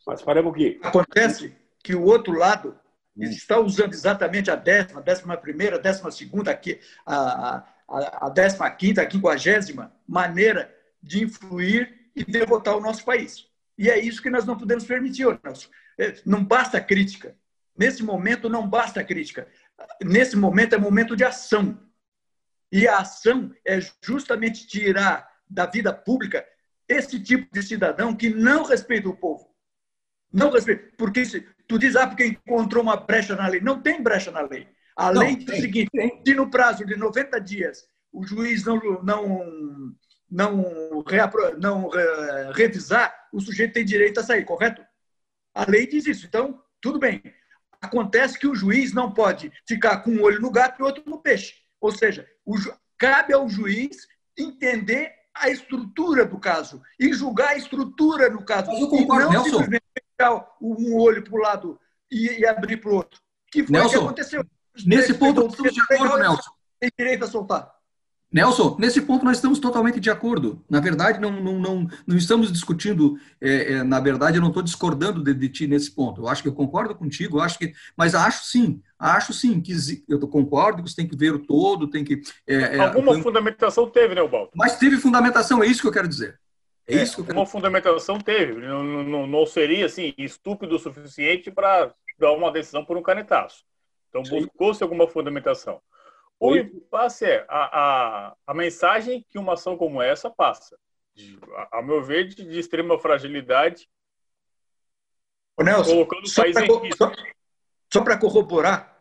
Mas 0.07 0.23
paremos 0.23 0.53
aqui. 0.53 0.79
Acontece 0.83 1.55
que 1.83 1.95
o 1.95 2.03
outro 2.03 2.35
lado 2.35 2.77
está 3.17 3.59
usando 3.59 3.93
exatamente 3.93 4.51
a 4.51 4.57
décima, 4.57 5.01
décima 5.01 5.37
primeira, 5.37 5.79
décima 5.79 6.11
segunda, 6.11 6.59
a, 7.07 7.65
a, 7.89 8.27
a 8.27 8.29
décima 8.29 8.69
quinta, 8.71 9.03
a 9.03 9.07
quinquagésima 9.07 9.93
maneira 10.07 10.75
de 11.03 11.23
influir 11.23 12.04
e 12.15 12.25
derrotar 12.25 12.77
o 12.77 12.81
nosso 12.81 13.05
país. 13.05 13.47
E 13.77 13.91
é 13.91 13.99
isso 13.99 14.23
que 14.23 14.31
nós 14.31 14.45
não 14.45 14.57
podemos 14.57 14.85
permitir, 14.85 15.27
Nelson. 15.43 15.69
É, 15.99 16.15
Não 16.25 16.45
basta 16.45 16.81
crítica. 16.81 17.37
Nesse 17.77 18.03
momento, 18.03 18.49
não 18.49 18.69
basta 18.69 19.03
crítica. 19.03 19.49
Nesse 20.03 20.37
momento, 20.37 20.75
é 20.75 20.79
momento 20.79 21.17
de 21.17 21.25
ação. 21.25 21.81
E 22.71 22.87
a 22.87 22.99
ação 22.99 23.53
é 23.65 23.81
justamente 24.03 24.67
tirar 24.67 25.29
da 25.49 25.67
vida 25.67 25.93
pública 25.93 26.47
esse 26.89 27.19
tipo 27.19 27.53
de 27.53 27.63
cidadão 27.63 28.15
que 28.15 28.31
não 28.31 28.65
respeita 28.65 29.09
o 29.09 29.17
povo. 29.17 29.53
Não 30.33 30.51
respeita. 30.51 30.93
Porque 30.97 31.25
se, 31.25 31.41
tu 31.67 31.79
diz, 31.79 31.97
ah, 31.97 32.07
porque 32.07 32.27
encontrou 32.27 32.83
uma 32.83 32.97
brecha 32.97 33.35
na 33.35 33.49
lei. 33.49 33.61
Não 33.61 33.81
tem 33.81 34.03
brecha 34.03 34.31
na 34.31 34.43
lei. 34.43 34.69
A 34.97 35.13
Não, 35.13 35.23
lei 35.23 35.37
diz 35.37 35.59
o 35.59 35.61
seguinte: 35.61 35.91
se 36.25 36.35
no 36.35 36.51
prazo 36.51 36.85
de 36.85 36.97
90 36.97 37.41
dias 37.41 37.87
o 38.13 38.25
juiz 38.25 38.65
não, 38.65 38.81
não, 39.03 39.95
não, 40.31 41.03
reapro, 41.07 41.59
não 41.61 41.91
eh, 41.95 42.53
revisar, 42.55 43.15
o 43.33 43.41
sujeito 43.41 43.75
tem 43.75 43.85
direito 43.85 44.21
a 44.21 44.23
sair, 44.23 44.45
correto? 44.45 44.85
A 45.55 45.69
lei 45.71 45.87
diz 45.87 46.07
isso. 46.07 46.27
Então, 46.27 46.61
tudo 46.81 46.99
bem. 46.99 47.23
Acontece 47.81 48.39
que 48.39 48.47
o 48.47 48.55
juiz 48.55 48.93
não 48.93 49.13
pode 49.13 49.53
ficar 49.69 49.99
com 49.99 50.11
um 50.11 50.23
olho 50.23 50.41
no 50.41 50.51
gato 50.51 50.81
e 50.81 50.83
outro 50.83 51.03
no 51.07 51.19
peixe. 51.21 51.55
Ou 51.81 51.93
seja, 51.93 52.27
ju- 52.57 52.75
cabe 52.99 53.35
ao 53.35 53.49
juiz 53.49 54.07
entender 54.39 55.13
a 55.35 55.51
estrutura 55.51 56.25
do 56.25 56.39
caso 56.39 56.81
e 56.99 57.13
julgar 57.13 57.51
a 57.51 57.57
estrutura 57.57 58.31
do 58.31 58.43
caso. 58.45 58.71
Mas 58.71 58.81
eu 58.81 58.87
e 58.87 58.91
concordo, 58.91 59.25
não 59.25 59.31
Nelson. 59.33 59.51
simplesmente 59.51 59.85
fechar 60.19 60.49
um 60.61 60.97
olho 60.97 61.23
para 61.23 61.35
o 61.35 61.39
lado 61.39 61.81
e, 62.11 62.39
e 62.39 62.47
abrir 62.47 62.79
para 62.79 62.91
o 62.91 62.95
outro. 62.95 63.21
Que 63.51 63.59
foi 63.59 63.65
o 63.65 63.67
que 63.67 63.73
Nelson, 63.73 64.05
aconteceu. 64.05 64.45
Nesse 64.87 65.15
ponto, 65.15 65.47
estamos 65.47 65.73
de 65.73 65.81
acordo, 65.81 66.19
Nelson. 66.19 66.51
Tem 66.81 66.91
direito 66.99 67.25
a 67.25 67.29
soltar. 67.29 67.74
Nelson, 68.35 68.77
nesse 68.81 69.01
ponto 69.01 69.25
nós 69.25 69.37
estamos 69.37 69.61
totalmente 69.61 70.01
de 70.01 70.11
acordo. 70.11 70.61
Na 70.69 70.81
verdade, 70.81 71.21
não, 71.21 71.31
não, 71.31 71.57
não, 71.61 71.89
não 72.05 72.17
estamos 72.17 72.53
discutindo, 72.53 73.17
é, 73.41 73.75
é, 73.75 73.83
na 73.85 74.01
verdade, 74.01 74.39
eu 74.39 74.41
não 74.41 74.49
estou 74.49 74.61
discordando 74.61 75.23
de, 75.23 75.33
de, 75.33 75.49
ti 75.49 75.67
nesse 75.69 75.95
ponto. 75.95 76.23
Eu 76.23 76.27
acho 76.27 76.43
que 76.43 76.49
eu 76.49 76.53
concordo 76.53 76.97
contigo, 76.97 77.39
acho 77.39 77.57
que, 77.57 77.73
mas 77.97 78.13
acho 78.13 78.45
sim, 78.47 78.83
acho 78.99 79.33
sim 79.33 79.61
que 79.61 79.73
eu 80.09 80.19
concordo 80.27 80.83
que 80.83 80.91
você 80.91 80.97
tem 80.97 81.07
que 81.07 81.17
ver 81.17 81.33
o 81.33 81.47
todo, 81.47 81.87
tem 81.87 82.03
que. 82.03 82.23
É, 82.45 82.77
é 82.77 82.79
Alguma 82.81 83.23
fundamentação 83.23 83.89
teve, 83.89 84.17
né, 84.17 84.27
Balto? 84.27 84.51
Mas 84.57 84.81
teve 84.81 84.97
fundamentação, 84.97 85.63
é 85.63 85.69
isso 85.69 85.81
que 85.81 85.87
eu 85.87 85.93
quero 85.93 86.09
dizer. 86.09 86.41
É, 86.89 87.05
isso 87.05 87.15
que 87.15 87.21
eu 87.21 87.27
quero 87.27 87.39
Uma 87.39 87.47
fundamentação 87.47 88.19
teve. 88.19 88.55
Não, 88.55 88.83
não, 88.83 89.27
não 89.29 89.47
seria 89.47 89.87
assim, 89.87 90.13
estúpido 90.19 90.75
o 90.75 90.81
suficiente 90.81 91.53
para 91.53 91.95
dar 92.19 92.33
uma 92.33 92.51
decisão 92.51 92.85
por 92.85 92.97
um 92.97 93.03
canetaço. 93.03 93.63
Então 94.09 94.25
buscou-se 94.25 94.83
alguma 94.83 95.07
fundamentação. 95.07 95.81
O 96.39 96.57
impasse 96.57 97.25
é 97.25 97.47
a, 97.49 98.29
a, 98.29 98.37
a 98.47 98.55
mensagem 98.55 99.25
que 99.31 99.39
uma 99.39 99.55
ação 99.55 99.77
como 99.77 100.03
essa 100.03 100.29
passa. 100.29 100.77
De, 101.15 101.39
a, 101.55 101.79
a, 101.79 101.83
meu 101.83 102.03
ver, 102.03 102.29
de, 102.29 102.45
de 102.45 102.59
extrema 102.59 102.99
fragilidade, 102.99 103.89
Ô, 105.57 105.63
Nelson, 105.63 105.93
colocando 105.93 106.27
o 106.27 106.35
país 106.35 106.57
em 106.57 106.81
risco. 106.83 106.97
Só, 106.97 107.13
só 107.93 108.03
para 108.03 108.19
corroborar, 108.19 108.95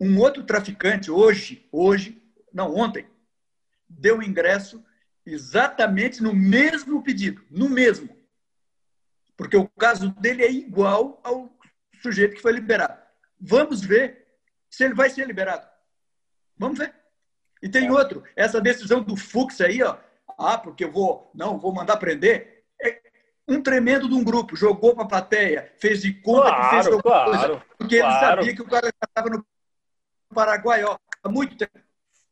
um 0.00 0.18
outro 0.18 0.42
traficante 0.44 1.10
hoje, 1.10 1.68
hoje, 1.70 2.22
não, 2.52 2.74
ontem, 2.74 3.06
deu 3.86 4.22
ingresso 4.22 4.82
exatamente 5.26 6.22
no 6.22 6.34
mesmo 6.34 7.02
pedido, 7.02 7.44
no 7.50 7.68
mesmo. 7.68 8.08
Porque 9.36 9.56
o 9.56 9.68
caso 9.68 10.10
dele 10.12 10.42
é 10.42 10.50
igual 10.50 11.20
ao 11.22 11.54
sujeito 12.02 12.34
que 12.34 12.42
foi 12.42 12.52
liberado. 12.52 12.98
Vamos 13.38 13.82
ver 13.82 14.26
se 14.70 14.84
ele 14.84 14.94
vai 14.94 15.10
ser 15.10 15.26
liberado. 15.26 15.69
Vamos 16.60 16.78
ver. 16.78 16.92
E 17.62 17.68
tem 17.70 17.86
é. 17.86 17.90
outro, 17.90 18.22
essa 18.36 18.60
decisão 18.60 19.02
do 19.02 19.16
Fux 19.16 19.62
aí, 19.62 19.82
ó. 19.82 19.96
Ah, 20.38 20.58
porque 20.58 20.84
eu 20.84 20.92
vou, 20.92 21.30
não, 21.34 21.58
vou 21.58 21.72
mandar 21.72 21.96
prender. 21.96 22.64
É 22.80 23.00
um 23.48 23.62
tremendo 23.62 24.06
de 24.06 24.14
um 24.14 24.22
grupo, 24.22 24.54
jogou 24.54 24.94
para 24.94 25.04
a 25.04 25.08
plateia, 25.08 25.72
fez 25.78 26.02
de 26.02 26.12
conta 26.12 26.48
claro, 26.48 26.62
que 26.62 26.70
fez 26.70 26.86
alguma 26.86 27.02
claro, 27.02 27.30
coisa, 27.30 27.62
porque 27.78 27.98
claro. 27.98 28.14
ele 28.14 28.26
sabia 28.26 28.54
que 28.54 28.62
o 28.62 28.68
cara 28.68 28.88
estava 28.88 29.30
no 29.30 29.44
Paraguai, 30.34 30.84
ó, 30.84 30.98
há 31.22 31.28
muito 31.28 31.56
tempo. 31.56 31.72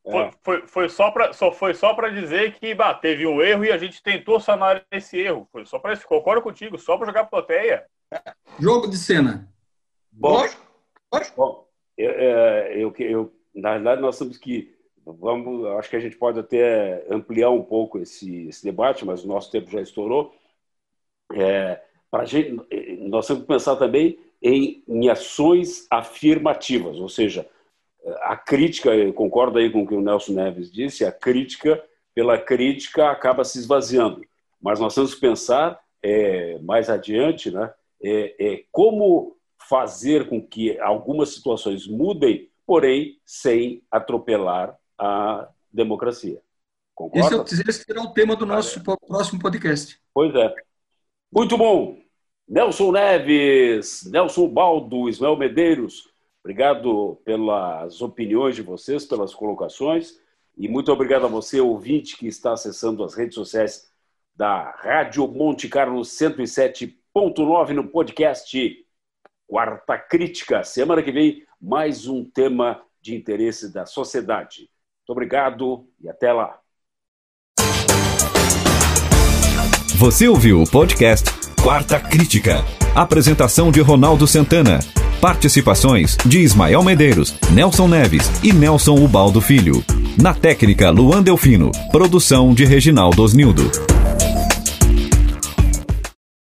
Foi, 0.03 0.31
foi, 0.43 0.67
foi, 0.67 0.89
só 0.89 1.11
para 1.11 1.33
só 1.35 1.53
foi 1.53 1.75
só 1.75 1.93
para 1.93 2.09
dizer 2.11 2.55
que 2.55 2.75
bah, 2.75 2.95
teve 2.95 3.27
um 3.27 3.43
erro 3.43 3.65
e 3.65 3.73
a 3.73 3.77
gente 3.77 4.03
tentou 4.03 4.41
sanar 4.41 4.83
esse 4.91 5.19
erro. 5.19 5.47
Foi 5.53 5.67
só 5.67 5.79
para 5.79 5.93
isso. 5.93 6.07
Concordo 6.07 6.41
contigo, 6.41 6.79
só 6.79 6.97
para 6.97 7.09
jogar 7.09 7.27
plateia. 7.27 7.85
Jogo 8.59 8.89
de 8.89 8.97
cena. 8.97 9.47
Bom, 10.11 10.47
Bom 11.37 11.69
eu, 11.99 12.11
é, 12.11 12.73
eu, 12.75 12.95
eu, 12.99 13.38
na 13.61 13.75
verdade, 13.75 14.01
nós 14.01 14.19
temos 14.19 14.37
que. 14.37 14.75
Vamos, 15.05 15.65
acho 15.79 15.89
que 15.89 15.97
a 15.97 16.01
gente 16.01 16.17
pode 16.17 16.39
até 16.39 17.07
ampliar 17.11 17.51
um 17.51 17.63
pouco 17.63 17.99
esse, 17.99 18.49
esse 18.49 18.63
debate, 18.63 19.07
mas 19.07 19.25
o 19.25 19.29
nosso 19.29 19.51
tempo 19.51 19.71
já 19.71 19.81
estourou. 19.81 20.35
É, 21.33 21.81
pra 22.11 22.27
gente, 22.27 22.61
nós 23.09 23.27
temos 23.27 23.43
que 23.43 23.49
pensar 23.49 23.77
também 23.77 24.19
em, 24.43 24.83
em 24.87 25.09
ações 25.09 25.87
afirmativas, 25.91 26.99
ou 26.99 27.09
seja, 27.09 27.49
a 28.23 28.37
crítica, 28.37 28.95
eu 28.95 29.13
concordo 29.13 29.59
aí 29.59 29.71
com 29.71 29.83
o 29.83 29.87
que 29.87 29.95
o 29.95 30.01
Nelson 30.01 30.33
Neves 30.33 30.71
disse, 30.71 31.05
a 31.05 31.13
crítica 31.13 31.83
pela 32.15 32.39
crítica 32.39 33.11
acaba 33.11 33.45
se 33.45 33.59
esvaziando. 33.59 34.23
Mas 34.61 34.81
nós 34.81 34.95
temos 34.95 35.15
que 35.15 35.21
pensar 35.21 35.81
é, 36.03 36.59
mais 36.59 36.91
adiante 36.91 37.51
né, 37.51 37.73
é, 38.03 38.35
é, 38.39 38.65
como 38.71 39.37
fazer 39.69 40.29
com 40.29 40.41
que 40.41 40.79
algumas 40.81 41.31
situações 41.31 41.87
mudem 41.87 42.48
porém 42.69 43.19
sem 43.25 43.83
atropelar 43.91 44.77
a 44.99 45.49
democracia. 45.73 46.39
Concorda? 46.95 47.43
Esse, 47.47 47.63
esse 47.67 47.85
será 47.85 48.03
o 48.03 48.13
tema 48.13 48.37
do 48.37 48.45
nosso 48.45 48.83
próximo 48.85 49.41
podcast. 49.41 49.99
Pois 50.13 50.35
é. 50.35 50.55
Muito 51.33 51.57
bom. 51.57 51.97
Nelson 52.47 52.93
Neves, 52.93 54.05
Nelson 54.11 54.49
Baldo, 54.49 55.09
Ismael 55.09 55.39
Medeiros, 55.39 56.11
obrigado 56.45 57.19
pelas 57.25 58.03
opiniões 58.03 58.55
de 58.55 58.61
vocês, 58.61 59.07
pelas 59.07 59.35
colocações. 59.35 60.21
E 60.57 60.69
muito 60.69 60.93
obrigado 60.93 61.25
a 61.25 61.29
você, 61.29 61.63
ouvinte, 61.63 62.19
que 62.19 62.27
está 62.27 62.53
acessando 62.53 63.03
as 63.03 63.15
redes 63.15 63.35
sociais 63.35 63.91
da 64.37 64.71
Rádio 64.73 65.27
Monte 65.27 65.69
Carlo 65.69 66.03
107.9 66.03 67.71
no 67.71 67.89
podcast 67.89 68.87
Quarta 69.49 69.97
Crítica. 69.97 70.63
Semana 70.63 71.03
que 71.03 71.11
vem, 71.11 71.43
mais 71.59 72.07
um 72.07 72.23
tema 72.23 72.83
de 73.01 73.17
interesse 73.17 73.73
da 73.73 73.87
sociedade. 73.87 74.69
Muito 74.99 75.11
obrigado 75.11 75.89
e 76.03 76.09
até 76.09 76.31
lá. 76.35 76.61
Você 79.97 80.29
ouviu 80.29 80.61
o 80.61 80.71
podcast 80.71 81.31
Quarta 81.63 81.99
Crítica. 81.99 82.57
Apresentação 82.95 83.73
de 83.73 83.81
Ronaldo 83.81 84.27
Santana. 84.27 84.81
Participações 85.19 86.17
de 86.27 86.41
Ismael 86.41 86.83
Medeiros, 86.85 87.35
Nelson 87.51 87.89
Neves 87.89 88.29
e 88.45 88.53
Nelson 88.53 89.03
Ubaldo 89.03 89.41
Filho. 89.41 89.83
Na 90.23 90.35
técnica, 90.35 90.91
Luan 90.91 91.23
Delfino. 91.23 91.71
Produção 91.91 92.53
de 92.53 92.67
Reginaldo 92.67 93.23
Osnildo. 93.23 93.63